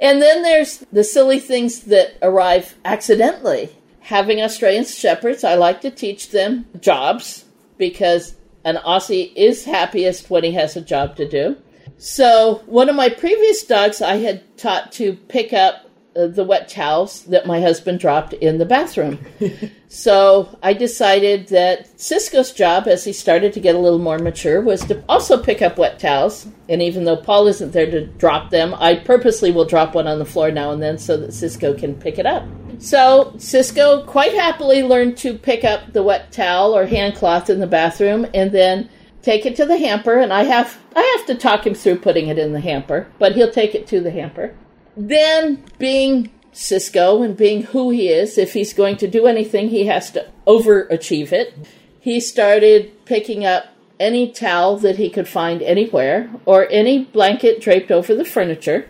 and 0.00 0.22
then 0.22 0.42
there's 0.42 0.78
the 0.92 1.04
silly 1.04 1.38
things 1.38 1.80
that 1.82 2.16
arrive 2.22 2.76
accidentally. 2.84 3.70
Having 4.00 4.40
Australian 4.40 4.86
Shepherds, 4.86 5.44
I 5.44 5.54
like 5.56 5.82
to 5.82 5.90
teach 5.90 6.30
them 6.30 6.64
jobs 6.80 7.44
because 7.76 8.36
an 8.64 8.76
Aussie 8.76 9.32
is 9.36 9.64
happiest 9.64 10.30
when 10.30 10.44
he 10.44 10.52
has 10.52 10.76
a 10.76 10.80
job 10.80 11.16
to 11.16 11.28
do. 11.28 11.56
So, 11.98 12.62
one 12.66 12.88
of 12.88 12.96
my 12.96 13.08
previous 13.08 13.64
dogs 13.64 14.00
I 14.00 14.16
had 14.16 14.56
taught 14.56 14.92
to 14.92 15.14
pick 15.14 15.52
up 15.52 15.87
Uh, 16.18 16.26
the 16.26 16.42
wet 16.42 16.68
towels 16.68 17.22
that 17.24 17.46
my 17.46 17.60
husband 17.60 18.00
dropped 18.00 18.32
in 18.32 18.58
the 18.58 18.64
bathroom. 18.64 19.18
so, 19.88 20.48
I 20.64 20.72
decided 20.72 21.46
that 21.48 22.00
Cisco's 22.00 22.50
job, 22.50 22.88
as 22.88 23.04
he 23.04 23.12
started 23.12 23.52
to 23.52 23.60
get 23.60 23.76
a 23.76 23.78
little 23.78 24.00
more 24.00 24.18
mature, 24.18 24.60
was 24.60 24.80
to 24.86 25.00
also 25.08 25.40
pick 25.40 25.62
up 25.62 25.78
wet 25.78 26.00
towels. 26.00 26.48
And 26.68 26.82
even 26.82 27.04
though 27.04 27.16
Paul 27.16 27.46
isn't 27.46 27.70
there 27.70 27.88
to 27.88 28.06
drop 28.06 28.50
them, 28.50 28.74
I 28.74 28.96
purposely 28.96 29.52
will 29.52 29.64
drop 29.64 29.94
one 29.94 30.08
on 30.08 30.18
the 30.18 30.24
floor 30.24 30.50
now 30.50 30.72
and 30.72 30.82
then 30.82 30.98
so 30.98 31.16
that 31.18 31.32
Cisco 31.34 31.72
can 31.72 31.94
pick 31.94 32.18
it 32.18 32.26
up. 32.26 32.44
So, 32.78 33.34
Cisco 33.38 34.04
quite 34.04 34.34
happily 34.34 34.82
learned 34.82 35.18
to 35.18 35.38
pick 35.38 35.62
up 35.62 35.92
the 35.92 36.02
wet 36.02 36.32
towel 36.32 36.76
or 36.76 36.86
hand 36.86 37.14
cloth 37.14 37.48
in 37.48 37.60
the 37.60 37.66
bathroom 37.68 38.26
and 38.34 38.50
then 38.50 38.88
take 39.22 39.46
it 39.46 39.54
to 39.56 39.66
the 39.66 39.78
hamper 39.78 40.18
and 40.18 40.32
I 40.32 40.44
have 40.44 40.78
I 40.96 41.16
have 41.16 41.26
to 41.26 41.34
talk 41.34 41.66
him 41.66 41.74
through 41.74 41.98
putting 41.98 42.28
it 42.28 42.38
in 42.38 42.52
the 42.52 42.60
hamper, 42.60 43.06
but 43.18 43.36
he'll 43.36 43.50
take 43.50 43.74
it 43.74 43.86
to 43.88 44.00
the 44.00 44.10
hamper. 44.10 44.54
Then 44.98 45.62
being 45.78 46.30
Cisco 46.52 47.22
and 47.22 47.36
being 47.36 47.62
who 47.62 47.90
he 47.90 48.08
is, 48.08 48.36
if 48.36 48.52
he's 48.52 48.74
going 48.74 48.96
to 48.96 49.06
do 49.06 49.26
anything, 49.26 49.68
he 49.68 49.86
has 49.86 50.10
to 50.10 50.28
overachieve 50.46 51.32
it. 51.32 51.54
He 52.00 52.18
started 52.18 53.04
picking 53.04 53.44
up 53.44 53.66
any 54.00 54.30
towel 54.32 54.76
that 54.78 54.96
he 54.96 55.08
could 55.08 55.28
find 55.28 55.62
anywhere 55.62 56.28
or 56.44 56.68
any 56.68 57.04
blanket 57.04 57.60
draped 57.60 57.92
over 57.92 58.14
the 58.14 58.24
furniture. 58.24 58.88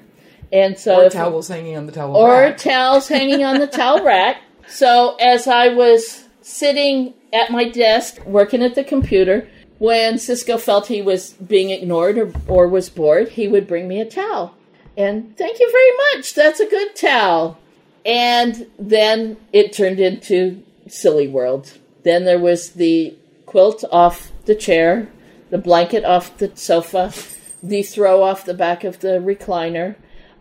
And 0.50 0.79
so 0.79 1.05
or 1.05 1.11
towels 1.11 1.49
hanging 1.49 1.77
on 1.77 1.85
the 1.85 1.93
towel 1.93 2.17
or 2.17 2.31
rack. 2.31 2.57
towels 2.57 3.09
hanging 3.09 3.45
on 3.45 3.59
the 3.59 3.67
towel 3.79 4.03
rack. 4.03 4.41
So 4.67 5.17
as 5.17 5.47
I 5.47 5.69
was 5.69 6.25
sitting 6.41 7.12
at 7.35 7.50
my 7.50 7.69
desk 7.69 8.25
working 8.25 8.62
at 8.62 8.75
the 8.75 8.85
computer, 8.85 9.47
when 9.79 10.19
Cisco 10.19 10.57
felt 10.57 10.87
he 10.87 11.03
was 11.03 11.35
being 11.35 11.69
ignored 11.71 12.17
or, 12.17 12.33
or 12.47 12.67
was 12.67 12.88
bored, 12.88 13.29
he 13.29 13.47
would 13.47 13.67
bring 13.67 13.87
me 13.87 14.00
a 14.00 14.07
towel. 14.07 14.55
And 14.99 15.37
thank 15.38 15.61
you 15.61 15.71
very 15.71 16.17
much. 16.17 16.35
That's 16.35 16.59
a 16.59 16.69
good 16.69 16.97
towel. 16.97 17.57
And 18.05 18.67
then 18.78 19.37
it 19.52 19.73
turned 19.73 20.00
into 20.00 20.62
silly 20.88 21.28
world. 21.28 21.78
Then 22.02 22.25
there 22.25 22.40
was 22.40 22.71
the 22.71 23.14
quilt 23.47 23.85
off 23.93 24.33
the 24.47 24.57
chair, 24.57 25.09
the 25.50 25.59
blanket 25.59 26.05
off 26.05 26.37
the 26.38 26.50
sofa, 26.57 27.12
the 27.62 27.83
throw 27.85 28.25
off 28.25 28.45
the 28.45 28.55
back 28.55 28.83
of 28.83 28.99
the 28.99 29.21
recliner, 29.21 29.95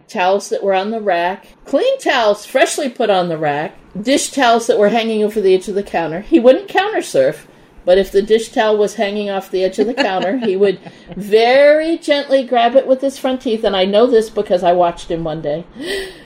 towels 0.08 0.50
that 0.50 0.64
were 0.64 0.74
on 0.74 0.90
the 0.90 1.02
rack, 1.02 1.48
clean 1.66 2.00
towels 2.00 2.46
freshly 2.46 2.90
put 2.90 3.10
on 3.10 3.30
the 3.30 3.38
rack, 3.38 3.78
dish 4.02 4.32
towels 4.32 4.66
that 4.68 4.80
were 4.80 4.90
hanging 4.90 5.24
over 5.24 5.40
the 5.40 5.54
edge 5.54 5.68
of 5.68 5.76
the 5.76 5.84
counter. 5.84 6.22
He 6.22 6.40
wouldn't 6.40 6.68
counter 6.68 7.02
surf, 7.02 7.48
but 7.88 7.98
if 7.98 8.12
the 8.12 8.22
dish 8.22 8.50
towel 8.50 8.76
was 8.78 8.96
hanging 8.96 9.30
off 9.30 9.50
the 9.50 9.64
edge 9.64 9.80
of 9.80 9.88
the 9.88 9.94
counter, 9.94 10.38
he 10.40 10.58
would 10.58 10.78
very 11.16 11.98
gently 11.98 12.44
grab 12.44 12.76
it 12.76 12.86
with 12.86 13.00
his 13.00 13.18
front 13.18 13.42
teeth, 13.42 13.64
and 13.64 13.78
I 13.78 13.86
know 13.86 14.06
this 14.08 14.30
because 14.30 14.62
I 14.62 14.74
watched 14.74 15.10
him 15.10 15.24
one 15.24 15.42
day. 15.42 15.64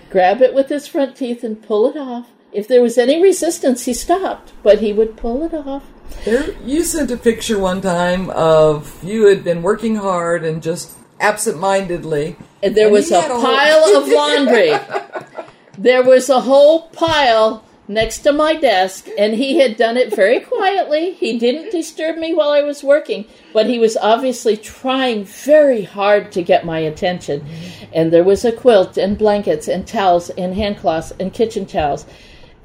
Grab 0.09 0.41
it 0.41 0.55
with 0.55 0.69
his 0.69 0.87
front 0.87 1.15
teeth 1.15 1.43
and 1.43 1.61
pull 1.61 1.87
it 1.91 1.95
off. 1.95 2.27
If 2.51 2.67
there 2.67 2.81
was 2.81 2.97
any 2.97 3.21
resistance, 3.21 3.85
he 3.85 3.93
stopped, 3.93 4.53
but 4.63 4.79
he 4.79 4.91
would 4.91 5.15
pull 5.15 5.43
it 5.43 5.53
off. 5.53 5.83
There, 6.25 6.51
you 6.65 6.83
sent 6.83 7.11
a 7.11 7.15
picture 7.17 7.59
one 7.59 7.79
time 7.79 8.31
of 8.31 9.01
you 9.03 9.27
had 9.27 9.43
been 9.43 9.61
working 9.61 9.95
hard 9.97 10.43
and 10.43 10.63
just 10.63 10.97
absent-mindedly. 11.19 12.37
And 12.63 12.75
there 12.75 12.87
And 12.87 12.93
was 12.93 13.11
a 13.11 13.19
a 13.19 13.21
whole- 13.21 13.41
pile 13.41 13.97
of 13.97 14.07
laundry. 14.19 14.73
there 15.77 16.03
was 16.03 16.27
a 16.29 16.41
whole 16.41 16.89
pile 16.89 17.63
next 17.88 18.19
to 18.19 18.31
my 18.31 18.55
desk, 18.55 19.07
and 19.17 19.33
he 19.33 19.59
had 19.59 19.77
done 19.77 19.97
it 19.97 20.15
very 20.15 20.39
quietly. 20.39 21.13
He 21.13 21.38
didn't 21.38 21.71
disturb 21.71 22.17
me 22.17 22.33
while 22.33 22.51
I 22.51 22.61
was 22.61 22.83
working, 22.83 23.25
but 23.53 23.67
he 23.67 23.79
was 23.79 23.97
obviously 23.97 24.57
trying 24.57 25.25
very 25.25 25.83
hard 25.83 26.31
to 26.33 26.43
get 26.43 26.65
my 26.65 26.79
attention. 26.79 27.45
And 27.93 28.11
there 28.11 28.23
was 28.23 28.45
a 28.45 28.51
quilt 28.51 28.97
and 28.97 29.17
blankets 29.17 29.67
and 29.67 29.88
towels 29.88 30.29
and 30.31 30.55
hand 30.55 30.77
cloths 30.77 31.11
and 31.19 31.33
kitchen 31.33 31.65
towels. 31.65 32.05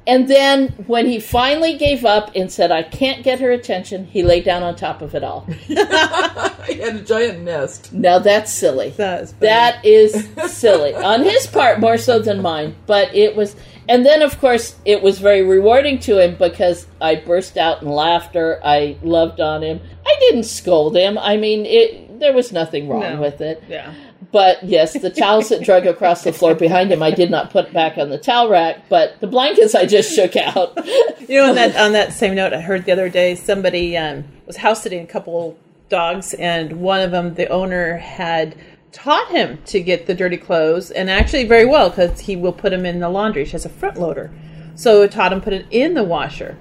And 0.07 0.29
then 0.29 0.69
when 0.87 1.05
he 1.05 1.19
finally 1.19 1.77
gave 1.77 2.05
up 2.05 2.31
and 2.33 2.49
said, 2.49 2.71
I 2.71 2.81
can't 2.81 3.25
get 3.25 3.41
her 3.41 3.51
attention, 3.51 4.05
he 4.05 4.23
lay 4.23 4.41
down 4.41 4.63
on 4.63 4.77
top 4.77 5.01
of 5.01 5.13
it 5.13 5.21
all. 5.21 5.41
he 5.67 5.75
had 5.75 6.95
a 6.95 7.03
giant 7.05 7.41
nest. 7.41 7.91
Now 7.91 8.17
that's 8.17 8.53
silly. 8.53 8.91
That 8.91 9.23
is, 9.23 9.33
that 9.33 9.85
is 9.85 10.29
silly. 10.49 10.95
On 10.95 11.23
his 11.23 11.45
part, 11.45 11.81
more 11.81 11.97
so 11.97 12.19
than 12.19 12.41
mine. 12.41 12.75
But 12.85 13.13
it 13.13 13.35
was. 13.35 13.57
And 13.89 14.05
then, 14.05 14.21
of 14.21 14.39
course, 14.39 14.75
it 14.85 15.01
was 15.01 15.19
very 15.19 15.41
rewarding 15.43 15.99
to 15.99 16.17
him 16.19 16.35
because 16.35 16.87
I 16.99 17.15
burst 17.15 17.57
out 17.57 17.81
in 17.81 17.87
laughter. 17.89 18.59
I 18.63 18.97
loved 19.01 19.39
on 19.39 19.63
him. 19.63 19.79
I 20.05 20.15
didn't 20.19 20.43
scold 20.43 20.95
him. 20.97 21.17
I 21.17 21.37
mean, 21.37 21.65
it. 21.65 22.19
there 22.19 22.33
was 22.33 22.51
nothing 22.51 22.89
wrong 22.89 23.01
No. 23.15 23.21
with 23.21 23.39
it. 23.41 23.63
Yeah. 23.69 23.93
But 24.31 24.61
yes, 24.63 24.91
the 24.93 25.09
towels 25.09 25.49
that 25.49 25.63
drug 25.63 25.85
across 25.85 26.23
the 26.25 26.33
floor 26.33 26.53
behind 26.53 26.91
him, 26.91 27.01
I 27.01 27.11
did 27.11 27.31
not 27.31 27.49
put 27.49 27.71
back 27.71 27.97
on 27.97 28.09
the 28.09 28.17
towel 28.17 28.49
rack. 28.49 28.89
But 28.89 29.19
the 29.21 29.27
blankets 29.27 29.73
I 29.73 29.85
just 29.85 30.13
shook 30.15 30.35
out. 30.35 30.77
You 31.27 31.41
know, 31.41 31.49
on 31.49 31.55
that 31.55 31.75
on 31.75 31.91
that 31.91 32.13
same 32.13 32.35
note, 32.35 32.53
I 32.53 32.61
heard 32.61 32.85
the 32.85 32.93
other 32.93 33.09
day 33.09 33.35
somebody 33.35 33.97
um, 33.97 34.23
was 34.45 34.55
house 34.55 34.81
sitting 34.81 35.03
a 35.03 35.05
couple 35.05 35.57
dogs, 35.89 36.33
and 36.35 36.79
one 36.79 37.01
of 37.01 37.11
them, 37.11 37.33
the 37.33 37.49
owner 37.49 37.97
had 37.97 38.55
taught 38.91 39.29
him 39.29 39.59
to 39.65 39.79
get 39.79 40.05
the 40.07 40.15
dirty 40.15 40.37
clothes, 40.37 40.91
and 40.91 41.09
actually 41.09 41.45
very 41.45 41.65
well 41.65 41.89
because 41.89 42.21
he 42.21 42.35
will 42.35 42.53
put 42.53 42.71
them 42.71 42.85
in 42.85 42.99
the 42.99 43.09
laundry. 43.09 43.45
She 43.45 43.51
has 43.53 43.65
a 43.65 43.69
front 43.69 43.97
loader, 43.99 44.31
so 44.75 45.01
it 45.01 45.11
taught 45.11 45.33
him 45.33 45.41
put 45.41 45.53
it 45.53 45.65
in 45.71 45.93
the 45.93 46.03
washer. 46.03 46.57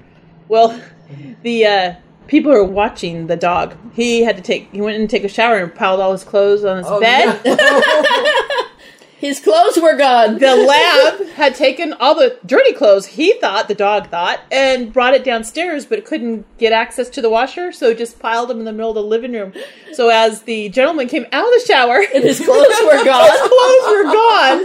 Well, 0.49 0.81
the 1.43 1.67
uh, 1.67 1.95
people 2.27 2.53
who 2.53 2.59
were 2.59 2.65
watching 2.65 3.27
the 3.27 3.37
dog, 3.37 3.77
he 3.95 4.23
had 4.23 4.37
to 4.37 4.43
take. 4.43 4.71
He 4.73 4.81
went 4.81 4.99
and 4.99 5.09
take 5.09 5.25
a 5.25 5.29
shower 5.29 5.57
and 5.59 5.75
piled 5.75 6.01
all 6.01 6.13
his 6.13 6.25
clothes 6.25 6.65
on 6.65 6.79
his 6.79 6.87
Oh, 6.89 7.01
bed. 7.01 7.41
His 9.19 9.41
clothes 9.41 9.79
were 9.81 9.97
gone. 9.97 10.39
the 10.39 10.55
lab 10.57 11.27
had 11.31 11.55
taken 11.55 11.95
all 11.95 12.15
the 12.15 12.39
dirty 12.45 12.73
clothes 12.73 13.07
he 13.07 13.33
thought 13.41 13.67
the 13.67 13.75
dog 13.75 14.09
thought 14.11 14.41
and 14.53 14.93
brought 14.93 15.15
it 15.15 15.25
downstairs 15.25 15.87
but 15.87 16.05
couldn't 16.05 16.45
get 16.59 16.73
access 16.73 17.09
to 17.11 17.23
the 17.23 17.31
washer 17.31 17.73
so 17.73 17.95
just 17.95 18.19
piled 18.19 18.51
them 18.51 18.59
in 18.59 18.65
the 18.67 18.73
middle 18.73 18.91
of 18.91 18.95
the 18.95 19.03
living 19.03 19.33
room 19.33 19.55
so 19.95 20.11
as 20.11 20.43
the 20.43 20.69
gentleman 20.69 21.09
came 21.09 21.25
out 21.33 21.45
of 21.47 21.51
the 21.61 21.65
shower 21.67 22.05
And 22.15 22.25
his 22.25 22.39
clothes 22.41 22.79
were 22.85 23.05
gone. 23.05 23.31
his 23.31 23.41
clothes 23.41 23.91
were 23.91 24.05
gone 24.05 24.65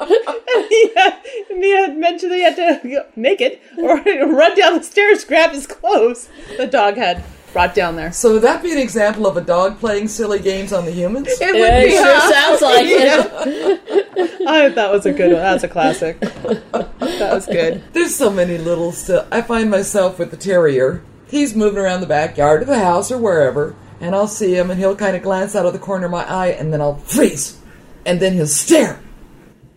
and 0.00 0.66
he 0.68 0.90
had, 0.94 1.18
and 1.50 1.64
he 1.64 1.70
had 1.70 1.96
mentioned 1.96 2.32
he 2.32 2.42
had 2.42 2.56
to 2.56 3.06
make 3.16 3.40
it 3.40 3.60
or 3.78 3.96
run 4.26 4.54
down 4.54 4.76
the 4.76 4.82
stairs 4.82 5.24
grab 5.24 5.52
his 5.52 5.66
clothes 5.66 6.28
the 6.58 6.66
dog 6.66 6.96
had 6.96 7.24
brought 7.52 7.74
down 7.74 7.96
there 7.96 8.12
So 8.12 8.34
would 8.34 8.42
that 8.42 8.62
be 8.62 8.72
an 8.72 8.78
example 8.78 9.26
of 9.26 9.36
a 9.36 9.40
dog 9.40 9.78
playing 9.80 10.08
silly 10.08 10.38
games 10.38 10.72
on 10.72 10.84
the 10.84 10.90
humans? 10.92 11.28
it 11.28 11.52
would 11.52 11.56
Yeah, 11.56 11.80
be 11.80 11.86
it 11.92 12.02
sure 12.02 12.32
sounds 12.32 12.62
like 12.62 12.86
it. 12.86 14.40
I, 14.48 14.68
that 14.70 14.90
was 14.90 15.06
a 15.06 15.12
good 15.12 15.32
one 15.32 15.42
that's 15.42 15.64
a 15.64 15.68
classic 15.68 16.20
that 16.20 17.30
was 17.32 17.46
good 17.46 17.82
There's 17.92 18.14
so 18.14 18.30
many 18.30 18.58
little 18.58 18.92
still. 18.92 19.26
I 19.30 19.42
find 19.42 19.70
myself 19.70 20.18
with 20.18 20.30
the 20.30 20.36
terrier. 20.36 21.02
He's 21.28 21.54
moving 21.54 21.78
around 21.78 22.00
the 22.00 22.06
backyard 22.06 22.62
of 22.62 22.68
the 22.68 22.78
house 22.78 23.10
or 23.10 23.18
wherever, 23.18 23.76
and 24.00 24.14
I'll 24.14 24.26
see 24.28 24.54
him, 24.56 24.70
and 24.70 24.78
he'll 24.80 24.96
kind 24.96 25.14
of 25.16 25.22
glance 25.22 25.54
out 25.54 25.66
of 25.66 25.72
the 25.74 25.78
corner 25.78 26.06
of 26.06 26.10
my 26.12 26.24
eye, 26.24 26.48
and 26.48 26.72
then 26.72 26.80
I'll 26.80 26.96
freeze, 26.96 27.60
and 28.06 28.18
then 28.18 28.32
he'll 28.32 28.46
stare, 28.46 28.98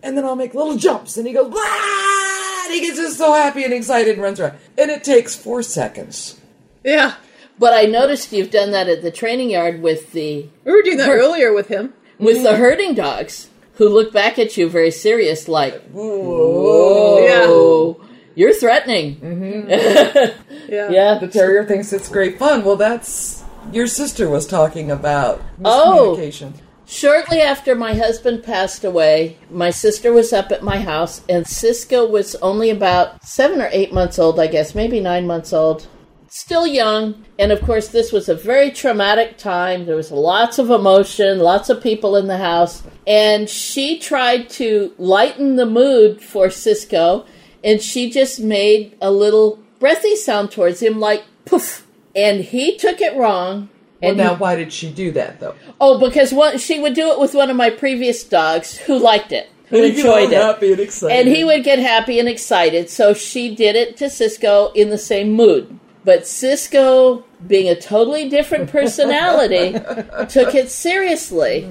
and 0.02 0.16
then 0.16 0.24
I'll 0.24 0.34
make 0.36 0.54
little 0.54 0.76
jumps, 0.76 1.18
and 1.18 1.26
he 1.26 1.34
goes, 1.34 1.52
"Wah!" 1.52 2.64
and 2.64 2.72
he 2.72 2.80
gets 2.80 2.96
just 2.98 3.18
so 3.18 3.34
happy 3.34 3.64
and 3.64 3.74
excited 3.74 4.14
and 4.14 4.22
runs 4.22 4.40
around, 4.40 4.54
and 4.78 4.90
it 4.90 5.04
takes 5.04 5.36
four 5.36 5.62
seconds. 5.62 6.40
yeah 6.82 7.14
But 7.58 7.74
I 7.74 7.84
noticed 7.84 8.32
you've 8.32 8.50
done 8.50 8.70
that 8.72 8.88
at 8.88 9.02
the 9.02 9.10
training 9.10 9.50
yard 9.50 9.82
with 9.82 10.12
the 10.12 10.48
we 10.64 10.72
were 10.72 10.82
doing 10.82 10.96
that 10.98 11.10
earlier 11.10 11.52
with 11.52 11.68
him 11.68 11.92
with 12.18 12.42
the 12.42 12.50
mm. 12.50 12.58
herding 12.58 12.94
dogs 12.94 13.48
who 13.74 13.88
look 13.88 14.12
back 14.12 14.38
at 14.38 14.56
you 14.56 14.68
very 14.68 14.90
serious, 14.90 15.48
like, 15.48 15.74
Yeah. 15.94 17.44
"Oh, 17.46 18.00
you're 18.34 18.52
threatening." 18.54 19.16
Mm-hmm. 19.16 20.38
Yeah. 20.68 20.90
Yeah. 20.90 21.18
The 21.18 21.28
terrier 21.28 21.66
thinks 21.66 21.92
it's 21.92 22.08
great 22.08 22.38
fun. 22.38 22.64
Well, 22.64 22.76
that's 22.76 23.42
your 23.72 23.86
sister 23.86 24.28
was 24.28 24.46
talking 24.46 24.90
about 24.90 25.42
Oh. 25.62 26.16
miscommunication. 26.16 26.54
Shortly 26.86 27.40
after 27.40 27.74
my 27.74 27.94
husband 27.94 28.42
passed 28.42 28.82
away, 28.84 29.36
my 29.50 29.70
sister 29.70 30.12
was 30.12 30.32
up 30.32 30.50
at 30.52 30.62
my 30.62 30.78
house, 30.78 31.22
and 31.28 31.46
Cisco 31.46 32.06
was 32.06 32.34
only 32.36 32.70
about 32.70 33.24
seven 33.24 33.60
or 33.62 33.68
eight 33.72 33.92
months 33.92 34.18
old, 34.18 34.38
I 34.40 34.46
guess, 34.46 34.74
maybe 34.74 35.00
nine 35.00 35.26
months 35.26 35.52
old. 35.52 35.86
Still 36.34 36.66
young. 36.66 37.26
And 37.38 37.52
of 37.52 37.60
course, 37.60 37.88
this 37.88 38.10
was 38.10 38.26
a 38.26 38.34
very 38.34 38.70
traumatic 38.70 39.36
time. 39.36 39.84
There 39.84 39.96
was 39.96 40.10
lots 40.10 40.58
of 40.58 40.70
emotion, 40.70 41.40
lots 41.40 41.68
of 41.68 41.82
people 41.82 42.16
in 42.16 42.26
the 42.26 42.38
house. 42.38 42.82
And 43.06 43.50
she 43.50 43.98
tried 43.98 44.48
to 44.50 44.94
lighten 44.96 45.56
the 45.56 45.66
mood 45.66 46.22
for 46.22 46.48
Cisco, 46.48 47.26
and 47.62 47.82
she 47.82 48.08
just 48.08 48.40
made 48.40 48.96
a 49.02 49.10
little 49.10 49.58
breathy 49.78 50.16
sound 50.16 50.50
towards 50.50 50.80
him, 50.80 50.98
like 50.98 51.22
poof. 51.44 51.86
And 52.16 52.40
he 52.40 52.78
took 52.78 53.02
it 53.02 53.14
wrong. 53.14 53.68
Well, 54.00 54.08
And 54.12 54.16
now 54.16 54.34
he- 54.34 54.40
why 54.40 54.56
did 54.56 54.72
she 54.72 54.88
do 54.90 55.10
that 55.10 55.38
though? 55.38 55.54
Oh, 55.82 55.98
because 55.98 56.32
one, 56.32 56.56
she 56.56 56.80
would 56.80 56.94
do 56.94 57.10
it 57.12 57.20
with 57.20 57.34
one 57.34 57.50
of 57.50 57.56
my 57.56 57.68
previous 57.68 58.24
dogs 58.24 58.78
who 58.78 58.98
liked 58.98 59.32
it, 59.32 59.50
who 59.66 59.82
enjoyed 59.82 60.32
it. 60.32 60.40
happy 60.40 60.72
and 60.72 60.80
excited. 60.80 61.14
And 61.14 61.28
he 61.28 61.44
would 61.44 61.62
get 61.62 61.78
happy 61.78 62.18
and 62.18 62.26
excited. 62.26 62.88
So 62.88 63.12
she 63.12 63.54
did 63.54 63.76
it 63.76 63.98
to 63.98 64.08
Cisco 64.08 64.72
in 64.74 64.88
the 64.88 64.96
same 64.96 65.32
mood. 65.32 65.78
But 66.04 66.26
Cisco, 66.26 67.24
being 67.46 67.68
a 67.68 67.80
totally 67.80 68.28
different 68.28 68.70
personality, 68.70 69.72
took 70.28 70.54
it 70.54 70.70
seriously. 70.70 71.64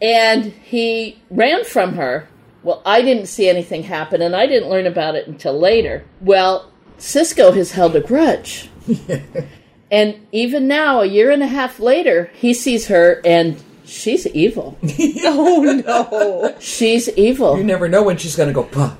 And 0.00 0.46
he 0.46 1.20
ran 1.30 1.64
from 1.64 1.94
her. 1.94 2.28
Well, 2.62 2.82
I 2.86 3.02
didn't 3.02 3.26
see 3.26 3.48
anything 3.48 3.82
happen, 3.82 4.22
and 4.22 4.34
I 4.36 4.46
didn't 4.46 4.70
learn 4.70 4.86
about 4.86 5.16
it 5.16 5.26
until 5.26 5.58
later. 5.58 6.04
Well, 6.20 6.72
Cisco 6.98 7.52
has 7.52 7.72
held 7.72 7.96
a 7.96 8.00
grudge. 8.00 8.70
and 9.90 10.26
even 10.30 10.68
now, 10.68 11.00
a 11.00 11.06
year 11.06 11.30
and 11.30 11.42
a 11.42 11.48
half 11.48 11.80
later, 11.80 12.30
he 12.34 12.54
sees 12.54 12.86
her 12.86 13.20
and 13.24 13.62
she's 13.84 14.26
evil. 14.28 14.78
Oh 15.24 15.62
no! 15.62 16.56
She's 16.60 17.08
evil. 17.10 17.56
You 17.56 17.64
never 17.64 17.88
know 17.88 18.02
when 18.02 18.16
she's 18.16 18.36
going 18.36 18.48
to 18.48 18.52
go. 18.52 18.64
Puh. 18.64 18.92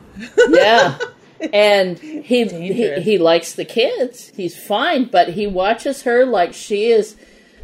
yeah. 0.51 0.99
And 1.53 1.99
he, 1.99 2.45
he 2.45 3.01
he 3.01 3.19
likes 3.19 3.55
the 3.55 3.65
kids. 3.65 4.33
He's 4.37 4.57
fine, 4.57 5.07
but 5.07 5.31
he 5.31 5.47
watches 5.47 6.03
her 6.03 6.25
like 6.27 6.53
she 6.55 6.91
is 6.91 7.17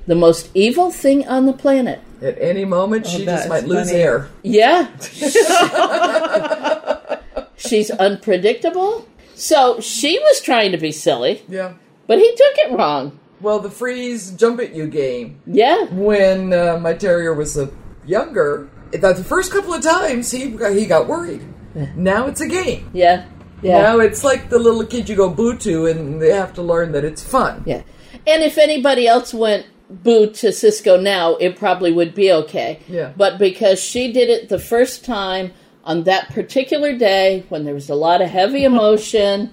the 0.07 0.15
most 0.15 0.51
evil 0.55 0.91
thing 0.91 1.27
on 1.29 1.47
the 1.47 1.53
planet. 1.53 2.01
At 2.23 2.41
any 2.41 2.65
moment, 2.65 3.07
Oh, 3.07 3.11
she 3.11 3.25
just 3.25 3.45
is 3.45 3.49
might 3.49 3.65
lose 3.67 3.91
funny. 3.91 4.03
air. 4.03 4.29
Yeah. 4.43 4.89
She's 7.57 7.91
unpredictable. 7.91 9.07
So 9.35 9.81
she 9.81 10.19
was 10.19 10.41
trying 10.41 10.73
to 10.73 10.79
be 10.79 10.91
silly, 10.93 11.43
Yeah. 11.49 11.75
but 12.07 12.19
he 12.19 12.29
took 12.31 12.55
it 12.59 12.73
wrong. 12.77 13.19
Well, 13.41 13.61
the 13.61 13.71
freeze 13.71 14.33
jump 14.33 14.61
at 14.61 14.75
you 14.75 14.87
game 14.89 15.41
Yeah. 15.47 15.85
when 15.93 16.53
uh, 16.53 16.79
my 16.81 16.95
terrier 16.95 17.35
was 17.35 17.57
uh, 17.57 17.69
younger. 18.05 18.69
That 18.93 19.17
the 19.17 19.25
first 19.25 19.53
couple 19.53 19.75
of 19.75 19.83
times 19.83 20.31
he 20.31 20.51
got, 20.51 20.73
he 20.73 20.87
got 20.87 21.07
worried. 21.07 21.43
Now 21.95 22.27
it's 22.27 22.41
a 22.41 22.49
game. 22.49 22.91
Yeah. 22.93 23.27
Yeah. 23.63 23.83
Now 23.83 23.99
it's 23.99 24.25
like 24.25 24.51
the 24.51 24.59
little 24.59 24.85
kid 24.85 25.09
you 25.09 25.17
go 25.17 25.29
boo 25.31 25.57
to, 25.59 25.87
and 25.87 26.21
they 26.21 26.33
have 26.33 26.55
to 26.55 26.63
learn 26.63 26.93
that 26.93 27.05
it's 27.05 27.23
fun. 27.23 27.63
Yeah. 27.67 27.83
And 28.27 28.43
if 28.43 28.59
anybody 28.59 29.07
else 29.07 29.33
went 29.35 29.67
boo 29.91 30.31
to 30.31 30.53
Cisco 30.53 31.01
now, 31.01 31.37
it 31.37 31.57
probably 31.57 31.93
would 31.93 32.15
be 32.15 32.33
okay. 32.33 32.81
Yeah. 32.89 33.13
But 33.17 33.39
because 33.39 33.83
she 33.83 34.13
did 34.13 34.29
it 34.29 34.49
the 34.49 34.59
first 34.59 35.05
time 35.05 35.53
on 35.85 36.05
that 36.05 36.29
particular 36.31 36.97
day 36.97 37.45
when 37.49 37.65
there 37.65 37.75
was 37.75 37.89
a 37.89 37.95
lot 37.95 38.21
of 38.21 38.29
heavy 38.29 38.65
emotion 38.73 39.53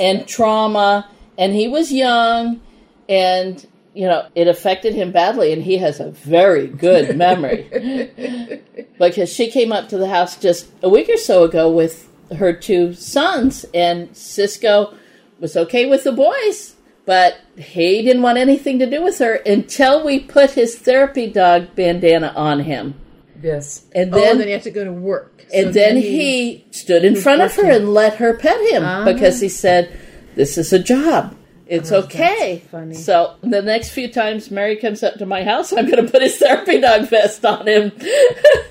and 0.00 0.26
trauma, 0.26 1.08
and 1.36 1.52
he 1.52 1.68
was 1.68 1.92
young, 1.92 2.60
and 3.08 3.66
you 3.92 4.06
know 4.06 4.26
it 4.34 4.48
affected 4.48 4.94
him 4.94 5.12
badly, 5.12 5.52
and 5.52 5.62
he 5.62 5.78
has 5.78 6.00
a 6.00 6.10
very 6.10 6.66
good 6.66 7.16
memory 7.16 8.60
because 8.98 9.32
she 9.32 9.50
came 9.50 9.70
up 9.70 9.88
to 9.90 9.98
the 9.98 10.08
house 10.08 10.36
just 10.36 10.70
a 10.82 10.88
week 10.88 11.08
or 11.08 11.16
so 11.16 11.44
ago 11.44 11.70
with 11.70 12.08
her 12.34 12.52
two 12.52 12.92
sons, 12.94 13.64
and 13.74 14.16
Cisco 14.16 14.94
was 15.40 15.56
okay 15.56 15.86
with 15.86 16.04
the 16.04 16.12
boys, 16.12 16.74
but 17.06 17.36
he 17.56 18.02
didn't 18.02 18.22
want 18.22 18.38
anything 18.38 18.78
to 18.78 18.88
do 18.88 19.02
with 19.02 19.18
her 19.18 19.34
until 19.34 20.04
we 20.04 20.20
put 20.20 20.52
his 20.52 20.78
therapy 20.78 21.26
dog 21.30 21.74
bandana 21.74 22.32
on 22.36 22.60
him. 22.60 22.94
Yes. 23.42 23.84
And 23.94 24.14
Oh, 24.14 24.18
then, 24.18 24.30
and 24.32 24.40
then 24.40 24.48
you 24.48 24.54
have 24.54 24.62
to 24.62 24.70
go 24.70 24.84
to 24.84 24.92
work. 24.92 25.44
So 25.50 25.58
and 25.58 25.74
then 25.74 25.96
he- 25.96 26.10
he 26.10 26.64
stood 26.70 27.04
in 27.04 27.14
front 27.16 27.42
of 27.42 27.54
her 27.56 27.70
and 27.70 27.92
let 27.92 28.14
her 28.16 28.34
pet 28.34 28.58
him 28.70 28.82
Ah. 28.84 29.04
because 29.04 29.40
he 29.40 29.48
said, 29.50 29.90
This 30.34 30.56
is 30.56 30.72
a 30.72 30.78
job. 30.78 31.36
It's 31.66 31.92
okay. 31.92 32.62
Oh, 32.66 32.68
funny. 32.70 32.94
So 32.94 33.34
the 33.42 33.62
next 33.62 33.90
few 33.90 34.08
times 34.12 34.50
Mary 34.50 34.76
comes 34.76 35.02
up 35.02 35.14
to 35.16 35.26
my 35.26 35.44
house, 35.44 35.72
I'm 35.72 35.86
going 35.90 36.04
to 36.04 36.10
put 36.10 36.22
his 36.22 36.36
therapy 36.36 36.80
dog 36.80 37.08
vest 37.08 37.44
on 37.44 37.66
him. 37.68 37.92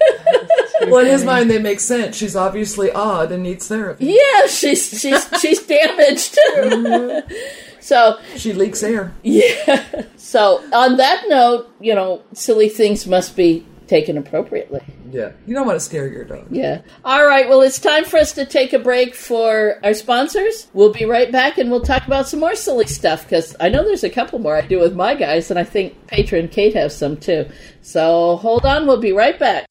Well, 0.89 1.05
in 1.05 1.11
his 1.11 1.23
mind, 1.23 1.49
they 1.49 1.59
make 1.59 1.79
sense. 1.79 2.15
She's 2.15 2.35
obviously 2.35 2.91
odd 2.91 3.31
and 3.31 3.43
needs 3.43 3.67
therapy. 3.67 4.05
yeah, 4.07 4.47
she's 4.47 4.99
she's 4.99 5.27
she's 5.41 5.61
damaged. 5.65 6.37
so 7.79 8.19
She 8.37 8.53
leaks 8.53 8.83
air. 8.83 9.13
Yeah. 9.23 10.03
So 10.15 10.63
on 10.73 10.97
that 10.97 11.25
note, 11.27 11.69
you 11.79 11.93
know, 11.95 12.21
silly 12.33 12.69
things 12.69 13.05
must 13.07 13.35
be 13.35 13.65
taken 13.87 14.17
appropriately. 14.17 14.81
Yeah. 15.11 15.33
You 15.45 15.53
don't 15.53 15.67
want 15.67 15.75
to 15.75 15.79
scare 15.85 16.07
your 16.07 16.23
dog. 16.23 16.47
Yeah. 16.49 16.81
All 17.05 17.23
right. 17.25 17.47
Well, 17.47 17.61
it's 17.61 17.77
time 17.77 18.05
for 18.05 18.17
us 18.17 18.31
to 18.33 18.45
take 18.45 18.73
a 18.73 18.79
break 18.79 19.13
for 19.13 19.79
our 19.83 19.93
sponsors. 19.93 20.67
We'll 20.73 20.93
be 20.93 21.05
right 21.05 21.31
back 21.31 21.57
and 21.59 21.69
we'll 21.69 21.81
talk 21.81 22.07
about 22.07 22.27
some 22.27 22.39
more 22.39 22.55
silly 22.55 22.87
stuff 22.87 23.23
because 23.23 23.55
I 23.59 23.69
know 23.69 23.83
there's 23.83 24.03
a 24.05 24.09
couple 24.09 24.39
more 24.39 24.55
I 24.55 24.61
do 24.61 24.79
with 24.79 24.95
my 24.95 25.13
guys, 25.13 25.51
and 25.51 25.59
I 25.59 25.63
think 25.65 26.07
Petra 26.07 26.39
and 26.39 26.49
Kate 26.49 26.73
have 26.73 26.91
some 26.91 27.17
too. 27.17 27.45
So 27.81 28.37
hold 28.37 28.65
on. 28.65 28.87
We'll 28.87 28.97
be 29.01 29.11
right 29.11 29.37
back. 29.37 29.65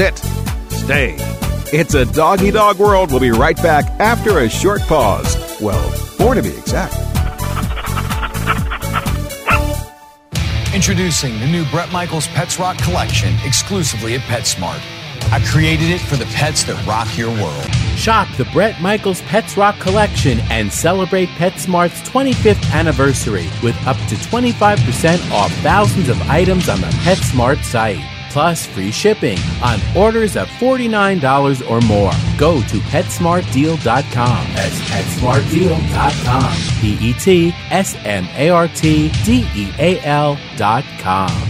Sit. 0.00 0.16
Stay. 0.70 1.14
It's 1.76 1.92
a 1.92 2.06
doggy 2.06 2.50
dog 2.50 2.78
world. 2.78 3.10
We'll 3.10 3.20
be 3.20 3.32
right 3.32 3.56
back 3.58 3.84
after 4.00 4.38
a 4.38 4.48
short 4.48 4.80
pause. 4.88 5.36
Well, 5.60 5.90
four 6.16 6.34
to 6.34 6.42
be 6.42 6.48
exact. 6.48 6.94
Introducing 10.74 11.38
the 11.40 11.46
new 11.46 11.66
Bret 11.66 11.92
Michaels 11.92 12.28
Pets 12.28 12.58
Rock 12.58 12.78
collection 12.78 13.34
exclusively 13.44 14.14
at 14.14 14.22
PetSmart. 14.22 14.80
I 15.32 15.44
created 15.44 15.90
it 15.90 16.00
for 16.00 16.16
the 16.16 16.24
pets 16.32 16.64
that 16.64 16.82
rock 16.86 17.18
your 17.18 17.28
world. 17.32 17.70
Shop 17.98 18.26
the 18.38 18.46
Bret 18.54 18.80
Michaels 18.80 19.20
Pets 19.20 19.58
Rock 19.58 19.78
collection 19.80 20.40
and 20.48 20.72
celebrate 20.72 21.28
PetSmart's 21.36 22.08
25th 22.08 22.72
anniversary 22.72 23.50
with 23.62 23.76
up 23.86 23.98
to 24.08 24.14
25% 24.14 25.30
off 25.30 25.52
thousands 25.56 26.08
of 26.08 26.18
items 26.22 26.70
on 26.70 26.80
the 26.80 26.86
PetSmart 27.04 27.62
site. 27.62 28.00
Plus 28.30 28.64
free 28.66 28.90
shipping 28.90 29.38
on 29.62 29.80
orders 29.96 30.36
of 30.36 30.48
$49 30.48 31.68
or 31.68 31.80
more. 31.82 32.12
Go 32.38 32.60
to 32.62 32.78
PetSmartDeal.com. 32.90 34.46
That's 34.54 34.80
PetSmartDeal.com. 34.90 36.80
P 36.80 37.10
E 37.10 37.12
T 37.14 37.52
S 37.70 37.96
M 38.04 38.26
A 38.36 38.50
R 38.50 38.68
T 38.68 39.10
D 39.24 39.46
E 39.54 39.72
A 39.78 40.00
L.com. 40.00 41.49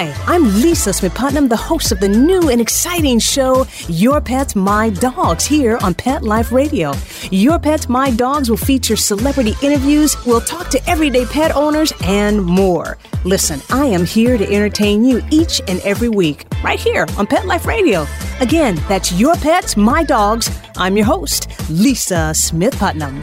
Hi, 0.00 0.14
I'm 0.26 0.62
Lisa 0.62 0.94
Smith 0.94 1.14
Putnam, 1.14 1.48
the 1.48 1.58
host 1.58 1.92
of 1.92 2.00
the 2.00 2.08
new 2.08 2.48
and 2.48 2.58
exciting 2.58 3.18
show, 3.18 3.66
Your 3.86 4.22
Pets, 4.22 4.56
My 4.56 4.88
Dogs, 4.88 5.44
here 5.44 5.76
on 5.82 5.92
Pet 5.92 6.22
Life 6.22 6.52
Radio. 6.52 6.94
Your 7.30 7.58
Pets, 7.58 7.86
My 7.86 8.10
Dogs 8.10 8.48
will 8.48 8.56
feature 8.56 8.96
celebrity 8.96 9.52
interviews, 9.62 10.16
we'll 10.24 10.40
talk 10.40 10.70
to 10.70 10.80
everyday 10.88 11.26
pet 11.26 11.54
owners, 11.54 11.92
and 12.02 12.42
more. 12.42 12.96
Listen, 13.26 13.60
I 13.68 13.84
am 13.84 14.06
here 14.06 14.38
to 14.38 14.50
entertain 14.50 15.04
you 15.04 15.22
each 15.30 15.60
and 15.68 15.80
every 15.80 16.08
week, 16.08 16.46
right 16.64 16.80
here 16.80 17.06
on 17.18 17.26
Pet 17.26 17.44
Life 17.44 17.66
Radio. 17.66 18.06
Again, 18.40 18.76
that's 18.88 19.12
Your 19.12 19.36
Pets, 19.36 19.76
My 19.76 20.02
Dogs. 20.02 20.50
I'm 20.78 20.96
your 20.96 21.04
host, 21.04 21.50
Lisa 21.68 22.32
Smith 22.32 22.78
Putnam. 22.78 23.16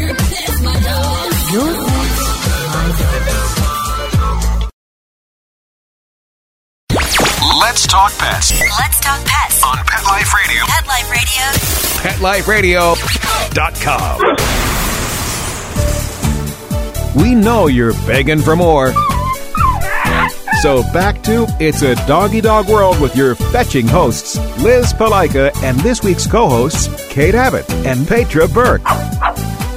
Your 0.00 0.16
Pets, 0.16 0.62
My 0.62 0.80
Dogs. 0.80 1.52
Your 1.52 1.62
Pets, 1.62 2.24
My 2.74 3.20
Dogs. 3.28 3.73
Let's 7.84 7.92
talk 7.92 8.16
pets 8.18 8.50
Let's 8.80 8.98
talk 8.98 9.22
pets 9.26 9.62
on 9.62 9.76
Pet 9.76 10.04
Life 10.06 10.32
Radio. 10.32 10.64
Pet 10.64 10.86
Life 10.86 12.48
Radio. 12.48 12.94
PetLifeRadio.com. 17.12 17.22
We 17.22 17.34
know 17.34 17.66
you're 17.66 17.92
begging 18.06 18.40
for 18.40 18.56
more. 18.56 18.94
So 20.62 20.82
back 20.94 21.22
to 21.24 21.46
It's 21.60 21.82
a 21.82 21.94
Doggy 22.06 22.40
Dog 22.40 22.70
World 22.70 22.98
with 23.02 23.14
your 23.14 23.34
fetching 23.34 23.86
hosts, 23.86 24.38
Liz 24.62 24.94
Palika, 24.94 25.54
and 25.62 25.78
this 25.80 26.02
week's 26.02 26.26
co 26.26 26.48
hosts, 26.48 26.88
Kate 27.12 27.34
Abbott 27.34 27.70
and 27.84 28.08
Petra 28.08 28.48
Burke. 28.48 28.82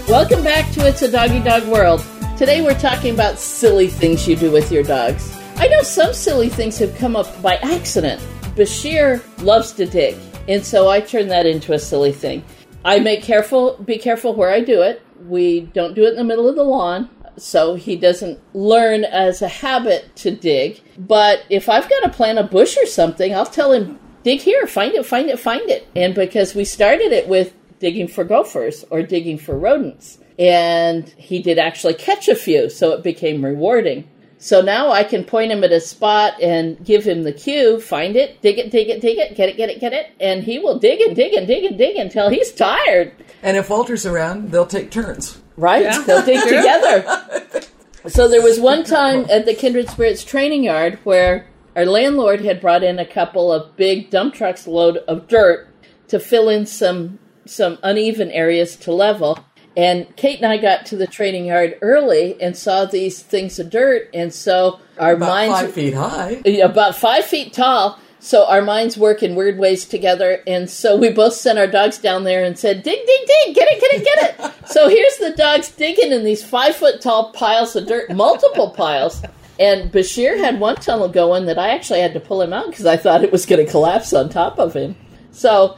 Welcome 0.08 0.46
back 0.46 0.72
to 0.76 0.88
It's 0.88 1.02
a 1.02 1.12
Doggy 1.12 1.41
Dog 1.41 1.67
World. 1.67 2.06
Today 2.38 2.62
we're 2.62 2.80
talking 2.80 3.13
about 3.13 3.38
silly 3.38 3.89
things 3.89 4.26
you 4.30 4.38
do 4.38 4.50
with 4.50 4.72
your 4.72 4.84
dogs. 4.84 5.37
I 5.60 5.67
know 5.70 5.82
some 5.82 6.13
silly 6.13 6.50
things 6.50 6.78
have 6.78 6.96
come 6.98 7.15
up 7.15 7.41
by 7.41 7.56
accident. 7.56 8.22
Bashir 8.56 9.24
loves 9.43 9.72
to 9.74 9.88
dig, 9.88 10.15
and 10.48 10.63
so 10.63 10.88
I 10.88 11.02
turn 11.02 11.30
that 11.30 11.48
into 11.48 11.74
a 11.74 11.80
silly 11.80 12.12
thing. 12.12 12.46
I 12.86 13.00
make 13.00 13.24
careful 13.24 13.76
be 13.84 13.98
careful 13.98 14.36
where 14.36 14.52
I 14.52 14.60
do 14.62 14.84
it. 14.84 15.02
We 15.26 15.62
don't 15.62 15.96
do 15.96 16.06
it 16.06 16.12
in 16.12 16.15
the 16.15 16.24
middle 16.24 16.48
of 16.48 16.56
the 16.56 16.63
lawn, 16.63 17.10
so 17.38 17.74
he 17.74 17.96
doesn't 17.96 18.39
learn 18.54 19.04
as 19.04 19.41
a 19.41 19.48
habit 19.48 20.15
to 20.17 20.30
dig. 20.30 20.80
But 20.96 21.43
if 21.50 21.70
I've 21.70 21.89
got 21.89 22.02
to 22.02 22.10
plant 22.10 22.38
a 22.38 22.43
bush 22.43 22.78
or 22.78 22.86
something, 22.86 23.34
I'll 23.34 23.46
tell 23.48 23.72
him, 23.72 24.00
dig 24.22 24.41
here, 24.41 24.67
find 24.67 24.93
it, 24.93 25.08
find 25.08 25.28
it, 25.28 25.39
find 25.39 25.67
it. 25.72 25.88
And 25.96 26.13
because 26.13 26.54
we 26.54 26.65
started 26.65 27.12
it 27.12 27.28
with 27.28 27.52
digging 27.80 28.08
for 28.08 28.24
gophers 28.24 28.86
or 28.91 29.02
digging 29.02 29.39
for 29.39 29.58
rodents. 29.58 30.20
And 30.38 31.10
he 31.17 31.41
did 31.41 31.58
actually 31.58 31.96
catch 31.96 32.28
a 32.28 32.36
few, 32.36 32.70
so 32.70 32.91
it 32.91 33.04
became 33.04 33.43
rewarding. 33.43 34.08
So 34.39 34.62
now 34.62 34.91
I 34.91 35.04
can 35.04 35.23
point 35.23 35.52
him 35.52 35.63
at 35.63 35.71
a 35.71 35.80
spot 35.80 36.41
and 36.41 36.84
give 36.86 37.04
him 37.04 37.23
the 37.23 37.34
cue, 37.34 37.80
find 37.80 38.15
it, 38.15 38.41
dig 38.41 38.60
it, 38.60 38.69
dig 38.71 38.89
it, 38.89 39.02
dig 39.02 39.17
it, 39.17 39.36
get 39.36 39.50
it, 39.50 39.58
get 39.58 39.69
it, 39.69 39.80
get 39.80 39.93
it, 39.93 40.12
and 40.19 40.43
he 40.43 40.60
will 40.60 40.78
dig 40.78 41.02
and 41.02 41.15
dig 41.15 41.34
and 41.34 41.47
dig 41.47 41.63
and 41.63 41.78
dig 41.78 41.97
until 41.97 42.30
he's 42.30 42.52
tired. 42.52 43.13
And 43.41 43.58
if 43.58 43.69
Walter's 43.69 44.06
around, 44.06 44.52
they'll 44.52 44.67
take 44.67 44.91
turns. 44.91 45.41
Right? 45.56 46.06
They'll 46.06 46.26
dig 46.26 46.43
together. 46.43 47.63
So 48.08 48.30
there 48.30 48.41
was 48.41 48.58
one 48.58 48.86
time 48.86 49.26
at 49.30 49.45
the 49.45 49.54
Kindred 49.54 49.89
Spirits 49.89 50.23
training 50.23 50.63
yard 50.63 50.97
where 51.04 51.45
our 51.76 51.86
landlord 51.86 52.39
had 52.39 52.62
brought 52.62 52.82
in 52.82 53.00
a 53.00 53.06
couple 53.06 53.52
of 53.52 53.76
big 53.76 54.10
dump 54.10 54.34
trucks 54.34 54.65
load 54.65 54.97
of 55.10 55.28
dirt 55.28 55.67
to 56.08 56.19
fill 56.19 56.47
in 56.47 56.65
some 56.65 57.19
some 57.45 57.78
uneven 57.84 58.32
areas 58.32 58.78
to 58.78 58.93
level. 58.93 59.39
And 59.77 60.13
Kate 60.15 60.37
and 60.41 60.51
I 60.51 60.57
got 60.57 60.87
to 60.87 60.97
the 60.97 61.05
training 61.05 61.45
yard 61.45 61.77
early 61.83 62.35
and 62.41 62.57
saw 62.57 62.85
these 62.85 63.21
things 63.21 63.59
of 63.59 63.69
dirt, 63.69 64.09
and 64.11 64.33
so 64.33 64.79
our 64.97 65.13
About 65.13 65.29
minds 65.29 65.61
five 65.61 65.73
feet 65.73 65.93
high. 65.93 66.31
about 66.63 66.97
five 66.97 67.23
feet 67.25 67.53
tall. 67.53 67.99
So 68.19 68.47
our 68.47 68.63
minds 68.63 68.97
work 68.97 69.21
in 69.21 69.35
weird 69.35 69.59
ways 69.59 69.85
together, 69.85 70.41
and 70.47 70.67
so 70.67 70.97
we 70.97 71.09
both 71.11 71.33
sent 71.33 71.59
our 71.59 71.67
dogs 71.67 71.99
down 71.99 72.23
there 72.23 72.43
and 72.43 72.57
said, 72.57 72.81
"Dig, 72.81 73.05
dig, 73.05 73.27
dig! 73.27 73.55
Get 73.55 73.67
it, 73.71 73.79
get 73.79 73.93
it, 73.93 74.03
get 74.03 74.39
it!" 74.49 74.53
so 74.67 74.89
here's 74.89 75.17
the 75.17 75.33
dogs 75.37 75.69
digging 75.69 76.11
in 76.11 76.23
these 76.23 76.43
five 76.43 76.75
foot 76.75 76.99
tall 76.99 77.31
piles 77.33 77.75
of 77.75 77.85
dirt, 77.87 78.09
multiple 78.09 78.71
piles. 78.71 79.21
And 79.59 79.91
Bashir 79.91 80.39
had 80.39 80.59
one 80.59 80.75
tunnel 80.77 81.07
going 81.07 81.45
that 81.45 81.59
I 81.59 81.69
actually 81.69 82.01
had 82.01 82.13
to 82.15 82.19
pull 82.19 82.41
him 82.41 82.53
out 82.53 82.71
because 82.71 82.87
I 82.87 82.97
thought 82.97 83.23
it 83.23 83.31
was 83.31 83.45
going 83.45 83.63
to 83.63 83.71
collapse 83.71 84.11
on 84.13 84.29
top 84.29 84.57
of 84.57 84.73
him. 84.73 84.95
So 85.31 85.77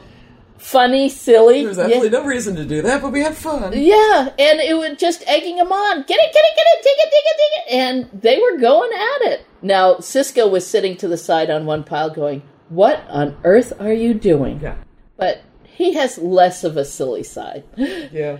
funny, 0.60 1.08
silly. 1.08 1.64
There's 1.64 1.78
absolutely 1.78 2.10
no 2.10 2.24
reason 2.24 2.54
to 2.56 2.64
do 2.64 2.82
that, 2.82 3.02
but 3.02 3.10
we 3.12 3.20
had 3.22 3.34
fun. 3.36 3.72
Yeah, 3.74 4.28
and 4.38 4.60
it 4.60 4.76
was 4.76 4.96
just 4.98 5.24
egging 5.26 5.56
them 5.56 5.72
on. 5.72 5.96
Get 6.02 6.18
it, 6.20 6.32
get 6.32 6.44
it, 6.44 6.56
get 6.56 6.66
it, 6.66 6.82
dig 6.82 6.94
it, 6.96 7.10
dig 7.10 7.24
it, 7.24 7.36
dig 7.36 7.52
it. 7.58 7.78
And 8.14 8.20
they 8.22 8.38
were 8.38 8.58
going 8.58 8.90
at 8.92 9.32
it. 9.32 9.46
Now, 9.62 9.98
Cisco 9.98 10.46
was 10.48 10.66
sitting 10.66 10.96
to 10.98 11.08
the 11.08 11.18
side 11.18 11.50
on 11.50 11.66
one 11.66 11.84
pile 11.84 12.10
going, 12.10 12.42
What 12.68 13.02
on 13.08 13.36
earth 13.44 13.72
are 13.80 13.92
you 13.92 14.14
doing? 14.14 14.60
Yeah. 14.60 14.76
But 15.16 15.42
he 15.64 15.94
has 15.94 16.18
less 16.18 16.62
of 16.64 16.76
a 16.76 16.84
silly 16.84 17.22
side. 17.22 17.64
Yeah. 17.76 18.38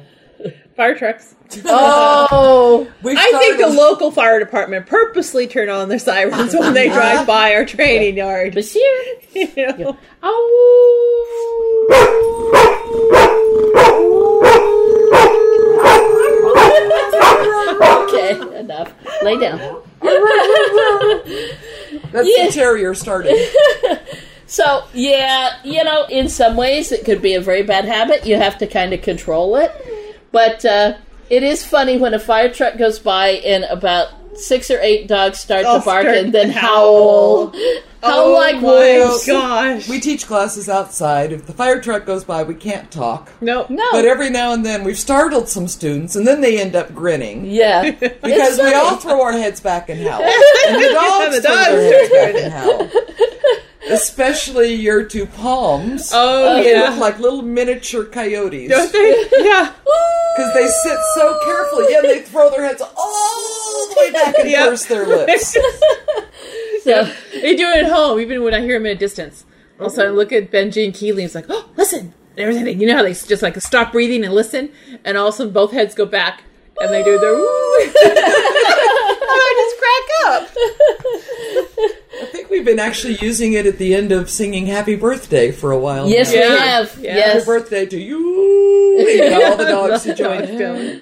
Fire 0.75 0.95
trucks. 0.95 1.35
Oh, 1.67 2.91
We 3.03 3.13
I 3.15 3.31
think 3.39 3.59
the 3.59 3.69
local 3.69 4.11
fire 4.11 4.39
department 4.39 4.87
purposely 4.87 5.47
turn 5.47 5.69
on 5.69 5.89
their 5.91 5.99
sirens 5.99 6.55
when 6.55 6.73
they 6.73 6.89
drive 6.93 7.27
by 7.27 7.55
our 7.55 7.67
training 7.67 8.17
yard. 8.17 8.55
Bashir. 8.55 8.77
You 9.35 9.77
know? 9.77 9.99
Okay, 17.03 18.59
enough. 18.59 18.93
Lay 19.23 19.39
down. 19.39 19.59
That's 22.13 22.29
Yeah. 22.29 22.47
the 22.47 22.53
terrier 22.53 22.95
starting. 22.95 23.37
So, 24.47 24.83
yeah, 24.93 25.59
you 25.63 25.85
know, 25.85 26.07
in 26.07 26.29
some 26.29 26.57
ways 26.57 26.91
it 26.91 27.05
could 27.05 27.23
be 27.23 27.35
a 27.35 27.41
very 27.41 27.63
bad 27.63 27.85
habit. 27.85 28.27
You 28.27 28.35
have 28.35 28.59
to 28.59 28.67
kind 28.67 28.93
of 28.93 29.01
control 29.01 29.55
it. 29.55 29.71
But 30.33 30.65
uh, 30.65 30.95
it 31.29 31.45
is 31.45 31.65
funny 31.65 31.99
when 31.99 32.15
a 32.15 32.19
fire 32.19 32.53
truck 32.53 32.77
goes 32.77 32.99
by 32.99 33.29
and 33.29 33.63
about 33.63 34.09
six 34.41 34.71
or 34.71 34.79
eight 34.81 35.07
dogs 35.09 35.39
start 35.41 35.65
Oh, 35.67 35.79
to 35.79 35.85
bark 35.85 36.03
start 36.03 36.17
and 36.17 36.33
then 36.35 36.51
howl. 36.51 37.51
howl. 37.51 37.53
Howl 38.03 38.29
Oh 38.29 38.33
like 38.33 38.57
my 38.57 38.63
wolves. 38.63 39.27
gosh. 39.27 39.87
We 39.87 40.01
teach 40.01 40.27
classes 40.27 40.71
outside. 40.71 41.33
If 41.33 41.45
the 41.47 41.53
fire 41.53 41.83
truck 41.83 42.07
goes 42.07 42.25
by, 42.25 42.45
we 42.45 42.55
can't 42.55 42.91
talk. 42.91 43.31
Nope. 43.43 43.69
No. 43.69 43.85
But 43.93 44.07
every 44.07 44.31
now 44.31 44.55
and 44.55 44.65
then 44.65 44.85
we've 44.85 44.99
startled 44.99 45.51
some 45.51 45.69
students, 45.69 46.17
and 46.17 46.27
then 46.27 46.41
they 46.41 46.59
end 46.59 46.75
up 46.75 46.95
grinning. 46.95 47.45
Yeah. 47.45 47.91
Because 48.01 48.59
we 48.59 48.73
all 48.73 48.97
throw 48.97 49.21
our 49.23 49.33
heads 49.33 49.61
back 49.61 49.91
and 49.91 50.01
howl. 50.01 50.23
And 50.69 50.77
the 50.83 50.91
dogs 50.95 51.37
the 51.37 51.43
throw 51.43 51.55
dogs 51.55 51.69
their 51.69 52.09
heads 52.09 52.11
back 52.11 52.43
and 52.43 52.53
howl. 52.55 52.91
Especially 53.91 54.75
your 54.75 55.05
two 55.05 55.27
Poms. 55.27 56.11
Oh, 56.15 56.63
they 56.63 56.73
yeah. 56.73 56.91
look 56.91 56.99
like 56.99 57.19
little 57.19 57.43
miniature 57.43 58.05
coyotes. 58.05 58.69
Don't 58.71 58.93
they? 58.93 59.25
Yeah. 59.39 59.73
Because 60.37 60.55
they 60.55 60.67
sit 60.69 60.99
so 61.17 61.39
carefully. 61.45 61.87
Yeah, 61.91 62.01
they 62.03 62.21
throw 62.21 62.51
their 62.51 62.63
heads 62.65 62.81
all 62.83 62.91
the 62.93 63.30
way 64.01 64.13
back 64.13 64.35
and 64.39 64.51
Yep. 64.57 64.69
purse 64.69 64.85
their 64.87 65.07
lips. 65.07 65.57
So, 66.83 67.05
They 67.35 67.55
do 67.57 67.67
it 67.69 67.85
at 67.85 67.91
home, 67.93 68.19
even 68.21 68.43
when 68.43 68.55
I 68.55 68.61
hear 68.63 68.79
them 68.79 68.87
at 68.87 68.93
a 68.93 68.95
distance. 68.95 69.45
All 69.79 69.87
of 69.89 69.93
a 69.93 69.97
sudden, 69.97 70.13
I 70.13 70.15
look 70.15 70.33
at 70.33 70.51
Benji 70.51 70.83
and 70.83 70.95
Keeley. 70.95 71.23
and 71.23 71.27
it's 71.27 71.35
like, 71.35 71.45
oh, 71.51 71.69
listen. 71.77 72.15
And 72.37 72.39
everything. 72.39 72.81
You 72.81 72.87
know 72.87 72.97
how 72.97 73.03
they 73.03 73.13
just 73.13 73.43
like 73.43 73.61
stop 73.61 73.93
breathing 73.93 74.25
and 74.25 74.33
listen? 74.33 74.71
And 75.05 75.19
all 75.19 75.29
of 75.29 75.35
a 75.35 75.37
sudden, 75.37 75.53
both 75.53 75.73
heads 75.73 75.95
go 75.95 76.07
back, 76.07 76.43
and 76.81 76.91
they 76.91 77.03
do 77.05 77.19
their 77.19 77.35
woo. 77.35 77.45
Oh, 79.33 79.39
I 79.43 79.53
just 79.63 79.77
crack 79.79 80.07
up. 80.33 80.49
I 82.23 82.27
think 82.33 82.51
we've 82.51 82.65
been 82.65 82.79
actually 82.81 83.15
using 83.21 83.53
it 83.53 83.65
at 83.67 83.79
the 83.79 83.95
end 83.95 84.11
of 84.11 84.29
singing 84.31 84.67
Happy 84.67 84.97
Birthday 84.97 85.53
for 85.53 85.71
a 85.73 85.79
while. 85.79 86.09
yes, 86.09 86.33
now. 86.33 86.41
we 86.41 86.45
Yeah. 86.47 86.57
have. 86.57 86.99
Yeah. 86.99 87.13
Happy 87.15 87.19
Yes. 87.39 87.47
birthday 87.47 87.87
to 87.87 87.99
you! 87.99 89.07
And 89.23 89.45
all 89.45 89.57
the 89.57 89.65
dogs 89.65 90.03
to 90.05 90.15
join 90.15 90.39
Dogs 90.41 90.51
in. 90.51 90.59
going. 90.59 91.01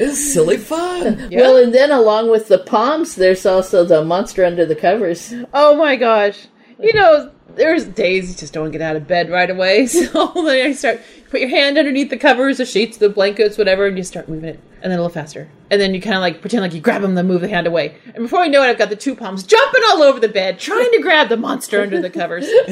It's 0.00 0.32
silly 0.32 0.56
fun. 0.56 1.28
Well, 1.32 1.56
and 1.62 1.74
then 1.74 1.90
along 1.92 2.30
with 2.30 2.48
the 2.48 2.58
Poms, 2.58 3.14
there's 3.16 3.44
also 3.44 3.84
the 3.84 4.02
monster 4.02 4.44
under 4.44 4.64
the 4.64 4.74
covers. 4.74 5.32
Oh 5.52 5.76
my 5.76 5.96
gosh. 5.96 6.46
You 6.78 6.94
know, 6.94 7.30
there's 7.56 7.84
days 7.84 8.30
you 8.30 8.36
just 8.36 8.52
don't 8.52 8.70
get 8.70 8.80
out 8.80 8.96
of 8.96 9.06
bed 9.06 9.30
right 9.30 9.50
away. 9.50 9.86
So 9.90 10.32
then 10.34 10.66
I 10.66 10.72
start 10.72 11.00
put 11.30 11.40
your 11.40 11.48
hand 11.48 11.78
underneath 11.78 12.10
the 12.10 12.16
covers, 12.16 12.58
the 12.58 12.66
sheets, 12.66 12.96
the 12.96 13.08
blankets, 13.08 13.56
whatever, 13.56 13.86
and 13.86 13.96
you 13.96 14.02
start 14.02 14.28
moving 14.28 14.50
it, 14.50 14.60
and 14.82 14.90
then 14.90 14.98
a 14.98 15.02
little 15.02 15.08
faster. 15.08 15.48
And 15.70 15.80
then 15.80 15.94
you 15.94 16.00
kind 16.00 16.16
of 16.16 16.20
like 16.20 16.40
pretend 16.40 16.62
like 16.62 16.74
you 16.74 16.80
grab 16.80 17.02
them, 17.02 17.14
then 17.14 17.28
move 17.28 17.40
the 17.40 17.48
hand 17.48 17.66
away. 17.66 17.96
And 18.14 18.24
before 18.24 18.40
I 18.40 18.48
know 18.48 18.62
it, 18.62 18.66
I've 18.66 18.78
got 18.78 18.90
the 18.90 18.96
two 18.96 19.14
Poms 19.14 19.44
jumping 19.44 19.82
all 19.88 20.02
over 20.02 20.18
the 20.18 20.28
bed, 20.28 20.58
trying 20.58 20.90
to 20.90 21.00
grab 21.00 21.28
the 21.28 21.36
monster 21.36 21.80
under 21.80 22.00
the 22.00 22.10
covers. 22.10 22.44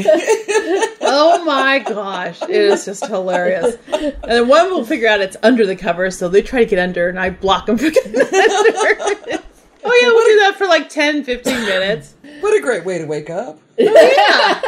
oh 1.00 1.42
my 1.46 1.78
gosh, 1.78 2.42
it 2.42 2.50
is 2.50 2.84
just 2.84 3.06
hilarious. 3.06 3.76
And 3.92 4.14
then 4.22 4.48
one 4.48 4.70
will 4.70 4.84
figure 4.84 5.08
out 5.08 5.20
it's 5.20 5.36
under 5.42 5.64
the 5.64 5.76
covers, 5.76 6.18
so 6.18 6.28
they 6.28 6.42
try 6.42 6.60
to 6.60 6.66
get 6.66 6.80
under, 6.80 7.08
and 7.08 7.18
I 7.18 7.30
block 7.30 7.66
them 7.66 7.78
from 7.78 7.90
getting 7.90 8.16
under. 8.20 9.42
Oh 9.84 9.98
yeah, 10.02 10.08
we'll 10.08 10.26
do 10.26 10.38
that 10.40 10.54
for 10.58 10.66
like 10.66 10.88
10, 10.88 11.24
15 11.24 11.54
minutes. 11.64 12.14
What 12.40 12.56
a 12.56 12.60
great 12.60 12.84
way 12.84 12.98
to 12.98 13.04
wake 13.06 13.30
up. 13.30 13.58
Yeah. 13.78 14.60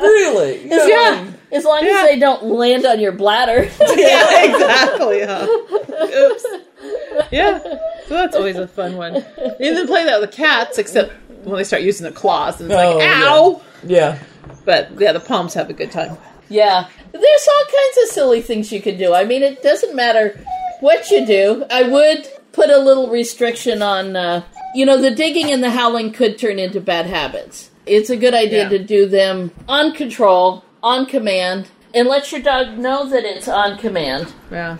Really? 0.00 0.62
You 0.62 0.68
know, 0.68 0.84
I 0.84 0.88
Yeah, 0.88 1.22
mean, 1.22 1.34
as 1.52 1.64
long 1.64 1.84
Yeah. 1.84 2.02
as 2.02 2.06
they 2.08 2.18
don't 2.18 2.44
land 2.44 2.86
on 2.86 3.00
your 3.00 3.12
bladder. 3.12 3.64
yeah, 3.96 4.44
exactly. 4.44 5.22
Huh? 5.24 5.46
Oops. 5.48 6.46
Yeah. 7.30 7.58
So 8.06 8.14
that's 8.14 8.36
always 8.36 8.56
a 8.56 8.68
fun 8.68 8.96
one. 8.96 9.14
You 9.14 9.72
even 9.72 9.86
play 9.86 10.04
that 10.04 10.20
with 10.20 10.30
the 10.30 10.36
cats, 10.36 10.78
except 10.78 11.12
when 11.44 11.56
they 11.56 11.64
start 11.64 11.82
using 11.82 12.04
the 12.04 12.12
claws, 12.12 12.60
and 12.60 12.70
it's 12.70 12.80
Oh, 12.80 12.96
like, 12.96 13.02
yeah. 13.04 13.24
ow! 13.26 13.60
Yeah. 13.84 14.18
But 14.64 14.90
yeah, 15.00 15.12
the 15.12 15.20
Poms 15.20 15.54
have 15.54 15.68
a 15.70 15.72
good 15.72 15.90
time. 15.90 16.16
Yeah, 16.48 16.86
there's 17.12 17.48
all 17.48 17.64
kinds 17.64 17.98
of 18.04 18.14
silly 18.14 18.40
things 18.40 18.70
you 18.72 18.80
can 18.80 18.96
do. 18.98 19.14
I 19.14 19.24
mean, 19.24 19.42
it 19.42 19.62
doesn't 19.62 19.94
matter 19.94 20.38
what 20.80 21.10
you 21.10 21.26
do. 21.26 21.64
I 21.70 21.82
would 21.84 22.28
put 22.58 22.70
a 22.70 22.78
little 22.78 23.08
restriction 23.08 23.82
on, 23.82 24.16
uh, 24.16 24.42
you 24.74 24.84
know, 24.84 25.00
the 25.00 25.10
digging 25.10 25.50
and 25.52 25.62
the 25.62 25.70
howling 25.70 26.12
could 26.12 26.38
turn 26.38 26.58
into 26.58 26.80
bad 26.80 27.06
habits. 27.06 27.70
It's 27.86 28.10
a 28.10 28.16
good 28.16 28.34
idea 28.34 28.64
Yeah. 28.64 28.68
to 28.70 28.78
do 28.80 29.06
them 29.06 29.50
on 29.68 29.92
control, 29.92 30.64
on 30.82 31.06
command, 31.06 31.68
and 31.94 32.06
let 32.08 32.30
your 32.32 32.40
dog 32.42 32.76
know 32.76 33.08
that 33.08 33.24
it's 33.24 33.48
on 33.48 33.78
command. 33.78 34.32
Yeah. 34.50 34.76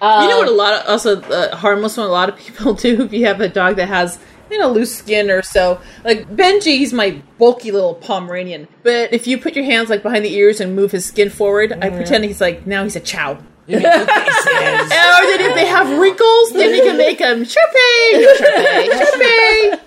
Uh, 0.00 0.20
you 0.22 0.28
know 0.28 0.38
what? 0.38 0.48
A 0.48 0.52
lot 0.52 0.74
of 0.74 0.88
also 0.88 1.20
uh, 1.22 1.56
harmless 1.56 1.96
one. 1.96 2.06
A 2.06 2.10
lot 2.10 2.28
of 2.28 2.36
people 2.36 2.74
do. 2.86 3.02
If 3.04 3.12
you 3.12 3.24
have 3.26 3.40
a 3.40 3.48
dog 3.48 3.76
that 3.76 3.88
has 3.88 4.18
you 4.50 4.58
know 4.58 4.68
loose 4.70 4.94
skin 4.94 5.30
or 5.30 5.42
so, 5.42 5.80
like 6.04 6.28
Benji, 6.28 6.76
he's 6.78 6.92
my 6.92 7.22
bulky 7.38 7.70
little 7.72 7.94
Pomeranian. 7.94 8.68
But 8.82 9.12
if 9.12 9.26
you 9.26 9.38
put 9.38 9.54
your 9.56 9.64
hands 9.64 9.90
like 9.90 10.02
behind 10.02 10.24
the 10.24 10.34
ears 10.34 10.60
and 10.60 10.74
move 10.76 10.90
his 10.92 11.04
skin 11.06 11.30
forward, 11.30 11.72
I 11.80 11.90
pretend 11.90 12.24
he's 12.24 12.40
like 12.40 12.66
now 12.66 12.82
he's 12.84 12.96
a 12.96 13.00
chow. 13.00 13.38
You 13.66 13.78
mean 13.78 13.84
two 13.84 14.04
faces. 14.06 14.90
Or 14.90 15.22
then 15.26 15.40
if 15.40 15.54
they 15.54 15.66
have 15.66 15.98
wrinkles, 15.98 16.52
then 16.52 16.74
you 16.74 16.82
can 16.82 16.96
make 16.96 17.18
them 17.18 17.44
chirpy, 17.44 18.26
chirpy, 18.38 18.88
chirpy. 18.88 19.82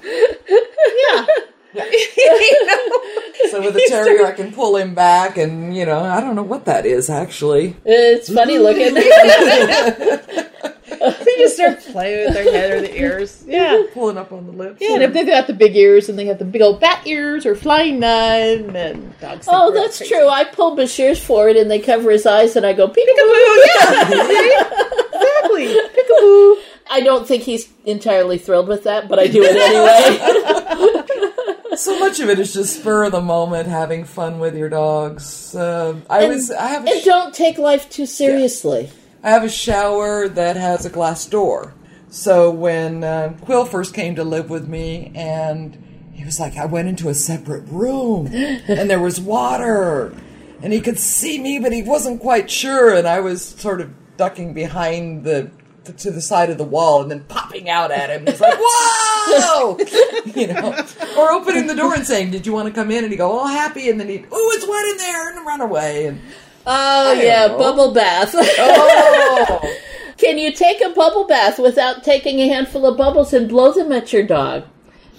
Yeah. 1.03 1.25
You 1.75 2.67
know? 2.67 3.49
So 3.49 3.61
with 3.61 3.75
a 3.75 3.85
terrier, 3.89 4.25
I 4.25 4.31
can 4.31 4.53
pull 4.53 4.77
him 4.77 4.95
back, 4.95 5.38
and 5.38 5.75
you 5.75 5.85
know, 5.85 5.99
I 5.99 6.21
don't 6.21 6.35
know 6.35 6.43
what 6.43 6.65
that 6.65 6.85
is 6.85 7.09
actually. 7.09 7.75
It's 7.85 8.31
funny 8.31 8.59
looking. 8.59 8.95
They 11.57 11.63
just 11.63 11.81
start 11.81 11.93
playing 11.93 12.25
with 12.25 12.33
their 12.33 12.51
head 12.51 12.71
or 12.71 12.81
the 12.81 12.99
ears. 12.99 13.43
Yeah. 13.55 13.83
Pulling 13.93 14.17
up 14.17 14.31
on 14.31 14.45
the 14.45 14.51
lips. 14.51 14.77
Yeah, 14.81 14.95
and 14.95 15.03
if 15.03 15.13
they've 15.13 15.25
got 15.25 15.47
the 15.47 15.53
big 15.53 15.75
ears 15.75 16.09
and 16.09 16.17
they 16.19 16.25
have 16.25 16.39
the 16.39 16.45
big 16.45 16.61
old 16.61 16.79
bat 16.81 17.05
ears 17.07 17.45
or 17.45 17.55
flying 17.55 17.99
nun, 17.99 18.67
then 18.73 19.13
dogs. 19.21 19.47
oh, 19.49 19.71
that's 19.73 19.97
crazy. 19.99 20.13
true. 20.13 20.27
I 20.27 20.43
pull 20.45 20.75
Bashir's 20.75 21.23
forward 21.23 21.55
and 21.55 21.69
they 21.71 21.79
cover 21.79 22.11
his 22.11 22.25
eyes, 22.25 22.55
and 22.55 22.65
I 22.65 22.73
go 22.73 22.87
peekaboo. 22.87 22.95
Peekaboo, 22.95 23.57
yeah, 23.65 24.11
exactly. 25.13 25.67
Peekaboo. 25.67 26.55
I 26.89 27.01
don't 27.03 27.27
think 27.27 27.43
he's 27.43 27.67
entirely 27.85 28.37
thrilled 28.37 28.67
with 28.67 28.83
that, 28.83 29.07
but 29.07 29.19
I 29.19 29.27
do 29.27 29.41
it 29.43 29.55
anyway. 29.55 31.65
so 31.77 31.97
much 31.99 32.19
of 32.19 32.29
it 32.29 32.39
is 32.39 32.53
just 32.53 32.79
spur 32.79 33.03
of 33.05 33.11
the 33.11 33.21
moment, 33.21 33.67
having 33.67 34.05
fun 34.05 34.39
with 34.39 34.55
your 34.55 34.69
dogs. 34.69 35.55
Uh, 35.55 35.95
I 36.09 36.23
And- 36.23 36.33
was, 36.33 36.51
I 36.51 36.67
have, 36.67 36.85
a 36.85 36.89
and 36.91 37.01
sh- 37.01 37.05
don't 37.05 37.33
take 37.33 37.57
life 37.57 37.89
too 37.89 38.05
seriously. 38.05 38.89
I 39.25 39.31
have 39.31 39.43
a 39.43 39.49
shower 39.49 40.27
that 40.27 40.55
has 40.55 40.85
a 40.85 40.89
glass 40.91 41.25
door. 41.25 41.73
So 42.09 42.51
when 42.51 43.03
uh, 43.03 43.35
Quill 43.41 43.65
first 43.65 43.95
came 43.95 44.15
to 44.17 44.23
live 44.23 44.51
with 44.51 44.67
me, 44.67 45.11
and 45.15 46.11
he 46.13 46.23
was 46.23 46.39
like, 46.39 46.55
I 46.55 46.65
went 46.65 46.89
into 46.89 47.09
a 47.09 47.15
separate 47.15 47.67
room, 47.67 48.27
and 48.31 48.88
there 48.88 49.01
was 49.01 49.19
water, 49.19 50.15
and 50.61 50.71
he 50.71 50.79
could 50.79 50.99
see 50.99 51.39
me, 51.39 51.57
but 51.57 51.73
he 51.73 51.81
wasn't 51.81 52.21
quite 52.21 52.51
sure, 52.51 52.93
and 52.93 53.07
I 53.07 53.19
was 53.19 53.43
sort 53.43 53.81
of 53.81 53.91
ducking 54.15 54.53
behind 54.53 55.23
the 55.23 55.49
to 55.97 56.09
the 56.09 56.21
side 56.21 56.49
of 56.49 56.57
the 56.57 56.63
wall 56.63 57.03
and 57.03 57.11
then 57.11 57.23
popping 57.25 57.69
out 57.69 57.91
at 57.91 58.09
him. 58.09 58.25
He's 58.25 58.41
like, 58.41 58.57
"Whoa!" 58.57 59.77
you 60.35 60.47
know, 60.47 60.83
or 61.17 61.31
opening 61.31 61.67
the 61.67 61.75
door 61.75 61.93
and 61.93 62.05
saying, 62.05 62.31
"Did 62.31 62.47
you 62.47 62.53
want 62.53 62.67
to 62.67 62.73
come 62.73 62.89
in?" 62.89 63.03
And 63.03 63.11
he'd 63.11 63.17
go, 63.17 63.31
"All 63.31 63.47
happy," 63.47 63.89
and 63.89 63.99
then 63.99 64.09
he'd, 64.09 64.27
"Oh, 64.31 64.53
it's 64.55 64.67
wet 64.67 64.85
in 64.85 64.97
there," 64.97 65.35
and 65.35 65.45
run 65.45 65.61
away. 65.61 66.07
And 66.07 66.21
Oh 66.65 67.13
yeah, 67.13 67.47
know. 67.47 67.58
bubble 67.58 67.93
bath. 67.93 68.32
oh, 68.36 69.78
Can 70.17 70.38
you 70.38 70.51
take 70.54 70.82
a 70.82 70.89
bubble 70.89 71.28
bath 71.28 71.60
without 71.60 72.04
taking 72.04 72.39
a 72.39 72.47
handful 72.47 72.86
of 72.86 72.97
bubbles 72.97 73.34
and 73.34 73.49
blow 73.49 73.73
them 73.73 73.91
at 73.91 74.13
your 74.13 74.23
dog? 74.23 74.63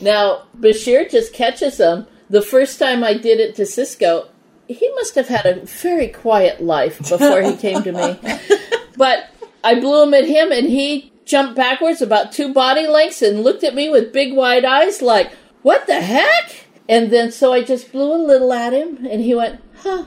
Now, 0.00 0.44
Bashir 0.58 1.10
just 1.10 1.32
catches 1.32 1.76
them. 1.76 2.06
The 2.28 2.42
first 2.42 2.78
time 2.78 3.04
I 3.04 3.14
did 3.14 3.38
it 3.38 3.54
to 3.56 3.66
Cisco, 3.66 4.28
he 4.68 4.88
must 4.94 5.14
have 5.14 5.28
had 5.28 5.46
a 5.46 5.64
very 5.64 6.08
quiet 6.08 6.62
life 6.62 6.98
before 6.98 7.42
he 7.42 7.56
came 7.56 7.82
to 7.82 7.92
me. 7.92 8.38
But 8.96 9.28
I 9.62 9.78
blew 9.78 10.04
him 10.04 10.14
at 10.14 10.26
him 10.26 10.50
and 10.50 10.68
he 10.68 11.12
jumped 11.26 11.54
backwards 11.54 12.00
about 12.00 12.32
two 12.32 12.52
body 12.52 12.86
lengths 12.86 13.20
and 13.20 13.44
looked 13.44 13.62
at 13.62 13.74
me 13.74 13.88
with 13.90 14.12
big 14.12 14.34
wide 14.34 14.64
eyes 14.64 15.02
like, 15.02 15.32
What 15.62 15.86
the 15.86 16.00
heck? 16.00 16.66
And 16.88 17.10
then 17.10 17.30
so 17.30 17.52
I 17.52 17.62
just 17.62 17.92
blew 17.92 18.14
a 18.14 18.16
little 18.16 18.52
at 18.52 18.72
him 18.72 19.06
and 19.06 19.20
he 19.20 19.34
went, 19.34 19.60
Huh. 19.82 20.06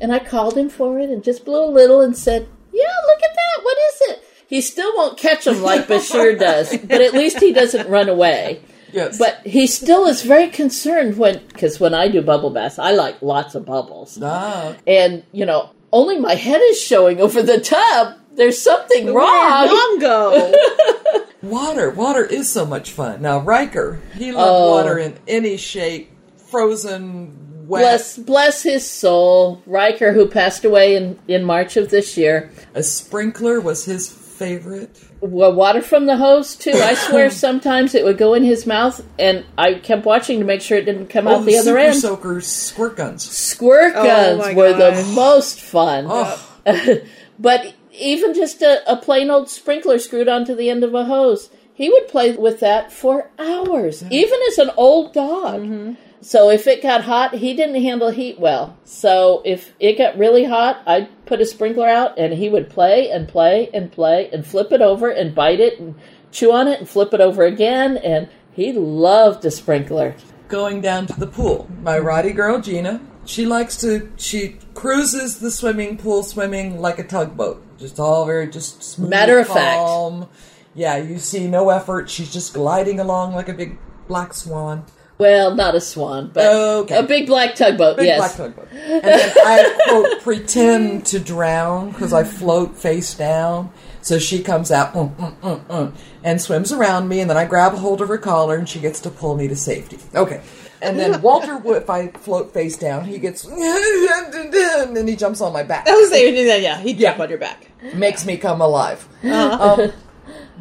And 0.00 0.12
I 0.12 0.18
called 0.18 0.56
him 0.56 0.68
for 0.68 0.98
it 0.98 1.10
and 1.10 1.22
just 1.22 1.44
blew 1.44 1.64
a 1.64 1.66
little 1.66 2.00
and 2.00 2.16
said, 2.16 2.46
Yeah, 2.72 2.82
look 3.06 3.22
at 3.22 3.34
that. 3.34 3.64
What 3.64 3.76
is 3.78 4.00
it? 4.10 4.24
He 4.46 4.60
still 4.60 4.94
won't 4.96 5.16
catch 5.18 5.46
him 5.46 5.62
like 5.62 5.86
Bashir 5.86 6.38
does, 6.38 6.76
but 6.76 7.00
at 7.00 7.14
least 7.14 7.40
he 7.40 7.52
doesn't 7.52 7.88
run 7.88 8.08
away. 8.08 8.60
yes, 8.92 9.18
But 9.18 9.38
he 9.46 9.66
still 9.66 10.06
is 10.06 10.22
very 10.22 10.48
concerned 10.48 11.16
when, 11.16 11.40
because 11.48 11.80
when 11.80 11.94
I 11.94 12.08
do 12.08 12.20
bubble 12.22 12.50
baths, 12.50 12.78
I 12.78 12.92
like 12.92 13.22
lots 13.22 13.54
of 13.54 13.64
bubbles. 13.64 14.18
ah, 14.22 14.76
And, 14.86 15.24
you 15.32 15.46
know, 15.46 15.70
only 15.92 16.18
my 16.18 16.34
head 16.34 16.60
is 16.60 16.80
showing 16.80 17.20
over 17.20 17.42
the 17.42 17.58
tub. 17.60 18.14
There's 18.36 18.60
something 18.60 19.06
Where'd 19.06 19.16
wrong. 19.16 19.66
Mom 19.68 19.98
go? 20.00 20.52
Water, 21.42 21.90
water 21.90 22.24
is 22.24 22.48
so 22.50 22.64
much 22.66 22.90
fun. 22.90 23.22
Now 23.22 23.38
Riker, 23.40 24.00
he 24.16 24.32
loved 24.32 24.50
Oh. 24.50 24.70
water 24.70 24.98
in 24.98 25.18
any 25.28 25.56
shape, 25.58 26.10
frozen, 26.36 27.53
wet. 27.66 27.80
Bless, 27.82 28.18
bless 28.18 28.62
his 28.62 28.88
soul. 28.88 29.62
Riker, 29.66 30.12
who 30.12 30.26
passed 30.26 30.64
away 30.64 30.96
in, 30.96 31.18
in 31.28 31.44
March 31.44 31.76
of 31.76 31.90
this 31.90 32.16
year. 32.16 32.50
A 32.74 32.82
sprinkler 32.82 33.60
was 33.60 33.84
his 33.84 34.08
favorite. 34.08 35.00
Well, 35.20 35.54
water 35.54 35.80
from 35.80 36.06
the 36.06 36.16
hose, 36.16 36.56
too. 36.56 36.72
I 36.72 36.94
swear 36.94 37.30
sometimes 37.46 37.94
it 37.94 38.04
would 38.04 38.18
go 38.18 38.34
in 38.34 38.44
his 38.44 38.66
mouth, 38.66 39.02
and 39.18 39.44
I 39.56 39.74
kept 39.74 40.04
watching 40.04 40.40
to 40.40 40.44
make 40.44 40.60
sure 40.60 40.76
it 40.78 40.84
didn't 40.84 41.06
come 41.06 41.26
Oh, 41.26 41.36
out 41.36 41.44
the 41.46 41.54
other 41.56 41.70
super 41.70 41.78
end. 41.78 41.96
soakers, 41.96 42.46
squirt 42.46 42.96
guns. 42.96 43.22
Squirt 43.28 43.92
Oh, 43.96 44.04
guns 44.04 44.38
my 44.40 44.54
were 44.54 44.72
the 44.74 45.02
most 45.14 45.60
fun. 45.60 46.06
Oh, 46.08 46.46
but 47.38 47.74
even 47.92 48.34
just 48.34 48.60
a, 48.60 48.82
a 48.92 48.96
plain 48.96 49.30
old 49.30 49.48
sprinkler 49.48 49.98
screwed 49.98 50.28
onto 50.28 50.54
the 50.54 50.68
end 50.68 50.82
of 50.84 50.94
a 50.94 51.04
hose, 51.04 51.48
he 51.72 51.88
would 51.88 52.08
play 52.08 52.32
with 52.36 52.60
that 52.60 52.92
for 52.92 53.30
hours, 53.38 54.02
even 54.10 54.38
as 54.48 54.58
an 54.58 54.70
old 54.76 55.12
dog. 55.14 55.60
Mm-hmm. 55.62 55.94
So 56.24 56.48
if 56.48 56.66
it 56.66 56.82
got 56.82 57.04
hot, 57.04 57.34
he 57.34 57.52
didn't 57.52 57.82
handle 57.82 58.08
heat 58.08 58.40
well. 58.40 58.78
So 58.84 59.42
if 59.44 59.74
it 59.78 59.98
got 59.98 60.16
really 60.16 60.44
hot, 60.44 60.82
I'd 60.86 61.26
put 61.26 61.42
a 61.42 61.44
sprinkler 61.44 61.86
out 61.86 62.18
and 62.18 62.32
he 62.32 62.48
would 62.48 62.70
play 62.70 63.10
and 63.10 63.28
play 63.28 63.68
and 63.74 63.92
play 63.92 64.30
and 64.32 64.46
flip 64.46 64.72
it 64.72 64.80
over 64.80 65.10
and 65.10 65.34
bite 65.34 65.60
it 65.60 65.78
and 65.78 65.94
chew 66.32 66.50
on 66.50 66.66
it 66.66 66.80
and 66.80 66.88
flip 66.88 67.12
it 67.12 67.20
over 67.20 67.44
again. 67.44 67.98
And 67.98 68.30
he 68.52 68.72
loved 68.72 69.44
a 69.44 69.50
sprinkler. 69.50 70.16
Going 70.48 70.80
down 70.80 71.06
to 71.08 71.20
the 71.20 71.26
pool. 71.26 71.68
My 71.82 71.98
Rottie 71.98 72.34
girl, 72.34 72.58
Gina, 72.58 73.02
she 73.26 73.44
likes 73.44 73.76
to, 73.82 74.10
she 74.16 74.56
cruises 74.72 75.40
the 75.40 75.50
swimming 75.50 75.98
pool 75.98 76.22
swimming 76.22 76.80
like 76.80 76.98
a 76.98 77.04
tugboat. 77.04 77.62
Just 77.76 78.00
all 78.00 78.24
very, 78.24 78.48
just 78.48 78.82
smooth. 78.82 79.10
Matter 79.10 79.38
of 79.40 79.46
fact. 79.46 80.32
Yeah, 80.74 80.96
you 80.96 81.18
see 81.18 81.46
no 81.48 81.68
effort. 81.68 82.08
She's 82.08 82.32
just 82.32 82.54
gliding 82.54 82.98
along 82.98 83.34
like 83.34 83.50
a 83.50 83.54
big 83.54 83.76
black 84.08 84.32
swan. 84.32 84.86
Well, 85.16 85.54
not 85.54 85.74
a 85.74 85.80
swan, 85.80 86.30
but 86.32 86.44
Okay. 86.46 86.96
a 86.96 87.02
big 87.02 87.26
black 87.26 87.54
tugboat. 87.54 87.96
Big 87.96 88.06
yes. 88.06 88.18
black 88.18 88.34
tugboat. 88.34 88.68
And 88.72 89.04
then 89.04 89.32
I 89.44 89.78
quote 89.88 90.20
pretend 90.22 91.06
to 91.06 91.20
drown 91.20 91.90
because 91.90 92.12
I 92.12 92.24
float 92.24 92.76
face 92.76 93.14
down. 93.14 93.70
So 94.02 94.18
she 94.18 94.42
comes 94.42 94.70
out 94.70 94.92
mm, 94.92 95.14
mm, 95.16 95.34
mm, 95.40 95.64
mm, 95.64 95.92
and 96.22 96.40
swims 96.40 96.72
around 96.72 97.08
me, 97.08 97.20
and 97.20 97.30
then 97.30 97.38
I 97.38 97.46
grab 97.46 97.72
a 97.72 97.78
hold 97.78 98.02
of 98.02 98.08
her 98.08 98.18
collar, 98.18 98.56
and 98.56 98.68
she 98.68 98.78
gets 98.78 99.00
to 99.00 99.10
pull 99.10 99.34
me 99.34 99.48
to 99.48 99.56
safety. 99.56 99.98
Okay. 100.14 100.42
And 100.82 100.98
then 100.98 101.22
Walter, 101.22 101.58
if 101.74 101.88
I 101.88 102.08
float 102.08 102.52
face 102.52 102.76
down, 102.76 103.04
he 103.06 103.18
gets 103.18 103.44
and 103.50 104.96
then 104.96 105.08
he 105.08 105.16
jumps 105.16 105.40
on 105.40 105.52
my 105.54 105.62
back. 105.62 105.88
I 105.88 105.92
was 105.92 106.10
saying. 106.10 106.62
Yeah, 106.62 106.80
he'd 106.80 106.98
jump 106.98 107.20
on 107.20 107.30
your 107.30 107.38
back. 107.38 107.70
Makes 107.94 108.26
me 108.26 108.36
come 108.36 108.60
alive. 108.60 109.08
Uh-huh. 109.22 109.82
Um, 109.84 109.92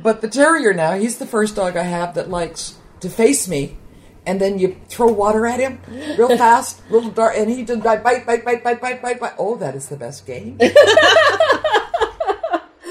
but 0.02 0.22
the 0.22 0.30
terrier 0.30 0.74
now, 0.74 0.94
he's 0.94 1.18
the 1.18 1.26
first 1.26 1.56
dog 1.56 1.76
I 1.76 1.84
have 1.84 2.16
that 2.16 2.30
likes 2.30 2.76
to 3.02 3.10
face 3.10 3.48
me, 3.48 3.78
and 4.26 4.40
then 4.40 4.60
you 4.60 4.78
throw 4.88 5.08
water 5.08 5.46
at 5.46 5.60
him 5.60 5.80
real 6.18 6.38
fast, 6.38 6.82
little 6.90 7.10
dart, 7.10 7.36
and 7.36 7.50
he 7.50 7.64
just 7.64 7.84
bite, 7.84 8.04
bite, 8.04 8.26
bite, 8.26 8.46
bite, 8.46 8.64
bite, 8.64 8.82
bite, 8.82 9.02
bite, 9.02 9.20
bite. 9.20 9.34
Oh, 9.38 9.56
that 9.58 9.76
is 9.76 9.90
the 9.90 9.98
best 9.98 10.26
game. 10.26 10.58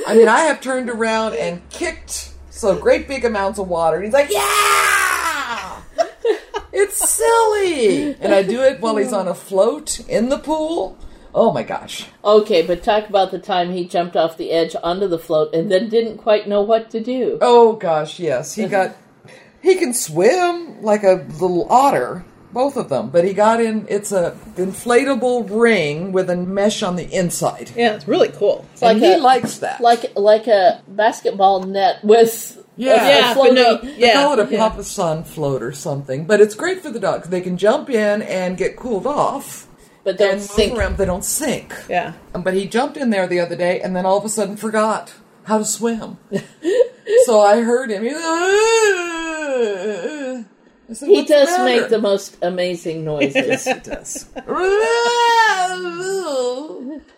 I 0.05 0.15
mean, 0.15 0.29
I 0.29 0.41
have 0.41 0.61
turned 0.61 0.91
around 0.91 1.35
and 1.35 1.67
kicked 1.71 2.35
so 2.51 2.77
great 2.77 3.09
big 3.09 3.25
amounts 3.25 3.59
of 3.59 3.69
water, 3.69 3.97
and 3.97 4.05
he's 4.05 4.13
like, 4.13 4.31
"Yeah, 4.31 5.83
it's 6.73 7.09
silly," 7.09 8.15
and 8.21 8.35
I 8.35 8.43
do 8.43 8.61
it 8.63 8.81
while 8.81 8.97
he's 8.97 9.13
on 9.13 9.27
a 9.29 9.35
float 9.35 10.01
in 10.09 10.29
the 10.29 10.39
pool. 10.39 10.99
Oh 11.35 11.51
my 11.51 11.63
gosh. 11.63 12.09
Okay, 12.23 12.67
but 12.67 12.83
talk 12.83 13.09
about 13.09 13.31
the 13.31 13.39
time 13.39 13.73
he 13.73 13.87
jumped 13.87 14.17
off 14.17 14.37
the 14.37 14.51
edge 14.51 14.77
onto 14.83 15.09
the 15.09 15.19
float 15.19 15.55
and 15.55 15.73
then 15.73 15.89
didn't 15.89 16.19
quite 16.19 16.47
know 16.47 16.61
what 16.61 16.91
to 16.91 17.01
do. 17.01 17.39
Oh 17.41 17.73
gosh, 17.73 18.19
yes. 18.19 18.55
He 18.55 18.67
got 18.67 18.95
he 19.63 19.77
can 19.77 19.95
swim 19.95 20.83
like 20.83 21.03
a 21.05 21.25
little 21.41 21.67
otter, 21.71 22.25
both 22.53 22.77
of 22.77 22.89
them, 22.89 23.09
but 23.11 23.25
he 23.25 23.33
got 23.33 23.61
in 23.61 23.87
it's 23.89 24.13
a 24.13 24.37
inflatable 24.57 25.49
ring 25.51 26.13
with 26.13 26.29
a 26.31 26.37
mesh 26.37 26.83
on 26.83 26.97
the 26.97 27.05
inside. 27.11 27.71
Yeah, 27.77 27.95
it's 27.95 28.07
really 28.09 28.29
cool. 28.29 28.65
It's 28.73 28.83
and 28.83 29.01
like 29.01 29.09
he 29.09 29.15
a- 29.15 29.19
likes 29.19 29.59
that. 29.59 29.81
Like 29.81 30.13
like 30.17 30.47
a 30.49 30.83
basketball 30.89 31.63
net 31.63 32.05
with 32.05 32.59
Yeah, 32.77 32.93
a- 32.93 32.95
a 32.95 33.09
Yeah, 33.09 33.35
but 33.35 33.53
no- 33.55 33.79
floating- 33.79 34.01
They 34.01 34.13
call 34.13 34.33
it 34.39 34.49
a 34.49 34.53
yeah. 34.53 34.59
Papa 34.69 34.85
Sun 34.85 35.25
float 35.25 35.63
or 35.63 35.73
something, 35.73 36.25
but 36.25 36.41
it's 36.41 36.55
great 36.55 36.83
for 36.83 36.91
the 36.91 37.01
dogs. 37.01 37.29
They 37.29 37.41
can 37.41 37.57
jump 37.57 37.89
in 37.91 38.23
and 38.23 38.57
get 38.57 38.77
cooled 38.77 39.07
off, 39.07 39.67
but 40.05 40.19
don't 40.19 40.33
and 40.33 40.43
sink. 40.43 40.77
around. 40.77 40.97
They 40.99 41.05
don't 41.07 41.25
sink. 41.25 41.73
Yeah. 41.89 42.13
Um, 42.35 42.43
But 42.43 42.55
he 42.55 42.67
jumped 42.67 42.97
in 42.97 43.11
there 43.11 43.27
the 43.27 43.41
other 43.41 43.57
day, 43.57 43.81
and 43.81 43.95
then 43.97 44.05
all 44.07 44.19
of 44.19 44.25
a 44.25 44.29
sudden 44.29 44.57
forgot 44.57 45.13
how 45.45 45.59
to 45.59 45.65
swim. 45.65 46.19
so 47.27 47.41
I 47.41 47.61
heard 47.63 47.91
him. 47.91 48.03
He, 48.05 48.09
was, 48.13 48.21
"Ah." 48.23 49.19
I 49.19 49.22
said, 50.95 51.09
He 51.09 51.15
"What's 51.15 51.29
the 51.29 51.35
does 51.35 51.51
matter?" 51.51 51.65
make 51.65 51.89
the 51.89 52.01
most 52.01 52.37
amazing 52.43 53.05
noises. 53.05 53.35
Yes, 53.35 53.65
he 53.65 53.75
does. 53.75 54.25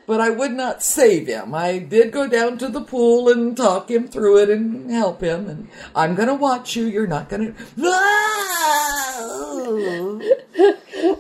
but 0.07 0.20
I 0.20 0.31
would 0.31 0.53
not 0.53 0.83
save 0.83 1.27
him. 1.27 1.55
I 1.55 1.79
did 1.79 2.12
go 2.12 2.29
down 2.29 2.59
to 2.59 2.68
the 2.68 2.83
pool 2.83 3.29
and 3.29 3.57
talk 3.57 3.90
him 3.90 4.09
through 4.09 4.42
it 4.42 4.51
and 4.51 4.90
help 4.90 5.23
him. 5.23 5.49
And 5.49 5.68
I'm 5.94 6.14
going 6.14 6.29
to 6.29 6.35
watch 6.35 6.77
you. 6.77 6.85
You're 6.85 7.07
not 7.07 7.29
going 7.29 7.55
to. 7.55 7.64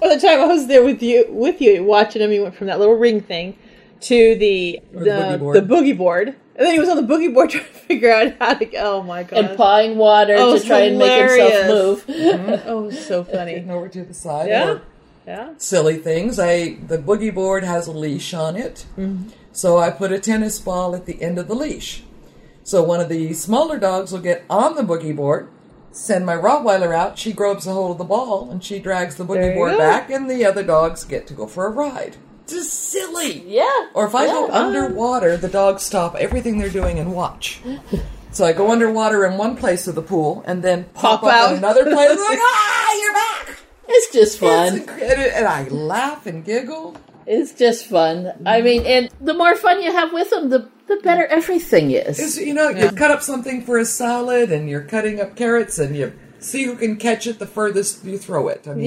By 0.00 0.14
the 0.14 0.20
time 0.20 0.40
I 0.40 0.46
was 0.46 0.66
there 0.66 0.84
with 0.84 1.02
you, 1.02 1.26
with 1.30 1.60
you 1.60 1.84
watching 1.84 2.22
him, 2.22 2.30
he 2.30 2.40
went 2.40 2.54
from 2.54 2.68
that 2.68 2.78
little 2.78 2.96
ring 2.96 3.20
thing 3.20 3.58
to 4.00 4.34
the 4.36 4.80
the, 4.92 4.98
the 5.00 5.10
boogie 5.10 5.32
the, 5.32 5.38
board. 5.38 5.56
boogie 5.68 5.96
board, 5.98 6.28
and 6.28 6.66
then 6.66 6.72
he 6.74 6.78
was 6.80 6.88
on 6.88 6.96
the 6.96 7.02
boogie 7.14 7.32
board 7.32 7.50
trying 7.50 7.64
to 7.64 7.70
figure 7.70 8.12
out 8.12 8.34
how 8.38 8.54
to. 8.54 8.76
Oh 8.76 9.02
my 9.02 9.22
god! 9.22 9.44
and 9.44 9.56
pawing 9.56 9.96
water 9.96 10.34
Oh, 10.38 10.58
to 10.58 10.64
try 10.66 10.80
and 10.80 10.98
make 10.98 11.10
himself 11.30 11.52
hilarious. 11.52 12.06
move. 12.06 12.06
Mm-hmm. 12.24 12.68
oh, 12.68 12.90
so 12.90 13.24
funny. 13.24 13.54
Getting 13.54 13.70
over 13.70 13.88
to 13.88 14.04
the 14.04 14.14
side. 14.14 14.48
Yeah. 14.48 14.78
Yeah. 15.26 15.54
silly 15.56 15.96
things. 15.96 16.38
I 16.38 16.74
the 16.86 16.98
boogie 16.98 17.34
board 17.34 17.64
has 17.64 17.86
a 17.86 17.92
leash 17.92 18.34
on 18.34 18.56
it, 18.56 18.84
mm-hmm. 18.98 19.30
so 19.52 19.78
I 19.78 19.90
put 19.90 20.12
a 20.12 20.18
tennis 20.18 20.58
ball 20.58 20.94
at 20.94 21.06
the 21.06 21.22
end 21.22 21.38
of 21.38 21.48
the 21.48 21.54
leash. 21.54 22.02
So 22.62 22.82
one 22.82 23.00
of 23.00 23.08
the 23.08 23.32
smaller 23.32 23.78
dogs 23.78 24.12
will 24.12 24.20
get 24.20 24.44
on 24.50 24.74
the 24.74 24.82
boogie 24.82 25.16
board, 25.16 25.48
send 25.92 26.26
my 26.26 26.34
Rottweiler 26.36 26.94
out. 26.94 27.18
She 27.18 27.32
grabs 27.32 27.66
a 27.66 27.72
hold 27.72 27.92
of 27.92 27.98
the 27.98 28.04
ball 28.04 28.50
and 28.50 28.62
she 28.62 28.78
drags 28.78 29.16
the 29.16 29.24
boogie 29.24 29.48
you 29.50 29.54
board 29.54 29.72
go. 29.72 29.78
back, 29.78 30.10
and 30.10 30.30
the 30.30 30.44
other 30.44 30.62
dogs 30.62 31.04
get 31.04 31.26
to 31.28 31.34
go 31.34 31.46
for 31.46 31.66
a 31.66 31.70
ride. 31.70 32.16
Just 32.46 32.72
silly. 32.74 33.42
Yeah. 33.46 33.88
Or 33.94 34.06
if 34.06 34.14
I 34.14 34.26
go 34.26 34.50
underwater, 34.50 35.36
the 35.36 35.48
dogs 35.48 35.82
stop 35.82 36.14
everything 36.16 36.58
they're 36.58 36.68
doing 36.68 36.98
and 36.98 37.14
watch. 37.14 37.60
So 38.32 38.44
I 38.44 38.52
go 38.52 38.70
underwater 38.70 39.24
in 39.24 39.38
one 39.38 39.56
place 39.56 39.86
of 39.86 39.94
the 39.94 40.02
pool 40.02 40.42
and 40.46 40.62
then 40.62 40.84
pop, 40.94 41.20
Pop 41.22 41.32
out. 41.32 41.52
in 41.52 41.58
another 41.58 41.84
place. 41.84 42.18
like, 42.28 42.38
ah, 42.40 43.00
you're 43.00 43.12
back. 43.12 43.58
It's 43.88 44.12
just 44.12 44.32
It's 44.34 44.36
fun. 44.40 44.76
incredible. 44.78 45.30
And 45.36 45.46
I 45.46 45.68
laugh 45.68 46.26
and 46.26 46.44
giggle. 46.44 46.96
It's 47.26 47.52
just 47.52 47.86
fun. 47.86 48.32
I 48.44 48.60
mean, 48.60 48.84
and 48.84 49.08
the 49.20 49.34
more 49.34 49.54
fun 49.56 49.80
you 49.82 49.90
have 49.92 50.12
with 50.12 50.30
them, 50.30 50.50
the 50.50 50.68
the 50.86 50.96
better 51.02 51.24
everything 51.26 51.92
is. 51.92 52.18
It's, 52.20 52.36
you 52.36 52.52
know, 52.52 52.68
you 52.68 52.90
cut 52.90 53.10
up 53.10 53.22
something 53.22 53.62
for 53.64 53.78
a 53.78 53.86
salad 53.86 54.52
and 54.52 54.68
you're 54.68 54.82
cutting 54.82 55.18
up 55.18 55.34
carrots 55.34 55.78
and 55.78 55.96
you 55.96 56.12
see 56.40 56.64
who 56.64 56.76
can 56.76 56.96
catch 56.96 57.26
it 57.26 57.38
the 57.38 57.46
furthest 57.46 58.04
you 58.04 58.18
throw 58.18 58.48
it. 58.48 58.68
I 58.68 58.74
mean, 58.74 58.84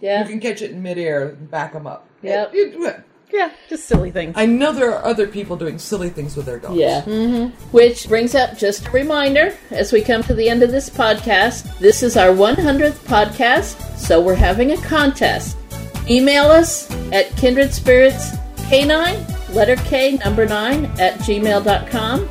yeah. 0.00 0.22
You 0.22 0.28
can 0.30 0.40
catch 0.40 0.62
it 0.62 0.70
in 0.70 0.82
midair 0.82 1.28
and 1.28 1.50
back 1.50 1.74
them 1.74 1.86
up. 1.86 2.07
Yep. 2.22 2.50
It- 2.54 2.74
it- 2.80 3.00
Yeah, 3.30 3.50
just 3.68 3.86
silly 3.86 4.10
things. 4.10 4.32
I 4.38 4.46
know 4.46 4.72
there 4.72 4.90
are 4.90 5.04
other 5.04 5.26
people 5.26 5.54
doing 5.56 5.78
silly 5.78 6.08
things 6.08 6.34
with 6.34 6.46
their 6.46 6.58
dogs. 6.58 6.76
Yeah. 6.76 7.02
Mm-hmm. 7.02 7.48
Which 7.72 8.08
brings 8.08 8.34
up 8.34 8.56
just 8.56 8.86
a 8.86 8.90
reminder 8.90 9.52
as 9.70 9.92
we 9.92 10.00
come 10.00 10.22
to 10.22 10.34
the 10.34 10.48
end 10.48 10.62
of 10.62 10.70
this 10.72 10.88
podcast. 10.88 11.78
This 11.78 12.02
is 12.02 12.16
our 12.16 12.30
100th 12.30 13.04
podcast, 13.04 13.76
so 13.98 14.18
we're 14.18 14.34
having 14.34 14.72
a 14.72 14.78
contest. 14.78 15.58
Email 16.08 16.44
us 16.44 16.90
at 17.12 17.28
kindred 17.36 17.74
spirits 17.74 18.30
k9, 18.70 19.54
letter 19.54 19.76
K, 19.76 20.12
number 20.24 20.46
9, 20.46 20.86
at 20.98 21.18
gmail.com, 21.18 22.28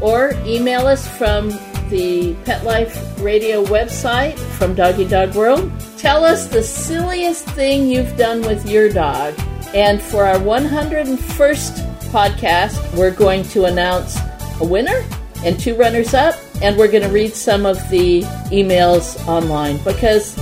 or 0.00 0.32
email 0.46 0.86
us 0.86 1.06
from 1.18 1.50
the 1.88 2.34
Pet 2.44 2.64
Life 2.64 3.20
Radio 3.20 3.64
website 3.64 4.38
from 4.38 4.74
Doggy 4.74 5.06
Dog 5.06 5.34
World. 5.34 5.70
Tell 5.96 6.24
us 6.24 6.46
the 6.46 6.62
silliest 6.62 7.46
thing 7.50 7.88
you've 7.88 8.16
done 8.16 8.42
with 8.42 8.68
your 8.68 8.88
dog. 8.88 9.34
And 9.74 10.00
for 10.00 10.24
our 10.24 10.38
101st 10.38 12.08
podcast, 12.10 12.96
we're 12.96 13.10
going 13.10 13.42
to 13.44 13.64
announce 13.64 14.18
a 14.60 14.64
winner 14.64 15.04
and 15.44 15.58
two 15.58 15.76
runners 15.76 16.14
up, 16.14 16.34
and 16.62 16.76
we're 16.76 16.90
going 16.90 17.04
to 17.04 17.10
read 17.10 17.34
some 17.34 17.64
of 17.66 17.76
the 17.90 18.22
emails 18.50 19.26
online 19.26 19.76
because 19.84 20.36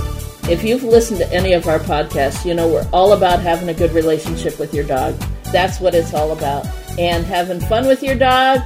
if 0.49 0.63
you've 0.63 0.83
listened 0.83 1.19
to 1.19 1.33
any 1.33 1.53
of 1.53 1.67
our 1.67 1.79
podcasts, 1.79 2.45
you 2.45 2.53
know 2.53 2.67
we're 2.67 2.87
all 2.93 3.13
about 3.13 3.41
having 3.41 3.69
a 3.69 3.73
good 3.73 3.91
relationship 3.91 4.57
with 4.59 4.73
your 4.73 4.85
dog. 4.85 5.13
That's 5.51 5.79
what 5.79 5.93
it's 5.93 6.13
all 6.13 6.31
about. 6.31 6.65
And 6.97 7.25
having 7.25 7.59
fun 7.59 7.85
with 7.85 8.01
your 8.01 8.15
dog 8.15 8.61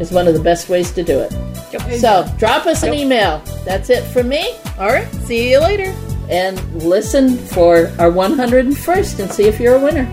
is 0.00 0.12
one 0.12 0.28
of 0.28 0.34
the 0.34 0.42
best 0.42 0.68
ways 0.68 0.92
to 0.92 1.02
do 1.02 1.18
it. 1.18 1.51
So 1.98 2.28
drop 2.38 2.66
us 2.66 2.82
an 2.82 2.94
email. 2.94 3.42
That's 3.64 3.90
it 3.90 4.02
from 4.04 4.28
me. 4.28 4.54
All 4.78 4.88
right, 4.88 5.10
see 5.26 5.50
you 5.50 5.60
later. 5.60 5.94
And 6.28 6.58
listen 6.82 7.36
for 7.36 7.86
our 7.98 8.10
101st 8.10 9.20
and 9.20 9.30
see 9.30 9.44
if 9.44 9.60
you're 9.60 9.76
a 9.76 9.80
winner. 9.82 10.10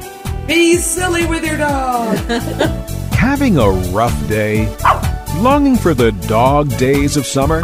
Be 0.48 0.78
silly 0.78 1.26
with 1.26 1.46
your 1.46 1.58
dog. 1.58 2.18
Having 3.14 3.58
a 3.58 3.70
rough 3.70 4.28
day? 4.28 4.66
Longing 5.38 5.76
for 5.78 5.94
the 5.94 6.12
dog 6.28 6.76
days 6.78 7.18
of 7.18 7.26
summer? 7.26 7.62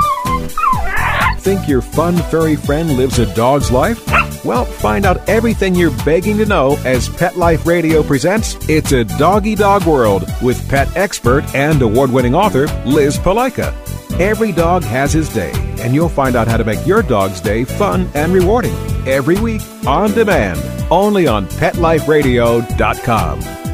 Think 1.40 1.68
your 1.68 1.82
fun 1.82 2.16
furry 2.30 2.56
friend 2.56 2.98
lives 2.98 3.20
a 3.20 3.34
dog's 3.36 3.72
life? 3.72 4.04
Well, 4.44 4.66
find 4.66 5.06
out 5.06 5.28
everything 5.28 5.74
you're 5.76 5.96
begging 6.04 6.38
to 6.38 6.46
know 6.46 6.78
as 6.86 7.10
Pet 7.10 7.38
Life 7.38 7.66
Radio 7.66 8.04
presents 8.04 8.58
It's 8.70 8.92
a 8.92 9.04
Doggy 9.04 9.56
Dog 9.56 9.86
World 9.86 10.28
with 10.42 10.68
pet 10.70 10.96
expert 10.96 11.44
and 11.56 11.82
award 11.82 12.12
winning 12.12 12.36
author 12.36 12.68
Liz 12.86 13.18
Palika. 13.18 13.74
Every 14.18 14.54
dog 14.54 14.86
has 14.86 15.12
his 15.12 15.28
day, 15.34 15.52
and 15.82 15.94
you'll 15.94 16.08
find 16.08 16.38
out 16.38 16.48
how 16.48 16.56
to 16.56 16.64
make 16.64 16.88
your 16.88 17.02
dog's 17.02 17.42
day 17.42 17.66
fun 17.66 18.10
and 18.14 18.34
rewarding 18.34 18.74
every 19.06 19.38
week 19.40 19.62
on 19.86 20.14
demand, 20.14 20.58
only 20.90 21.28
on 21.28 21.48
PetLifeRadio.com. 21.48 23.65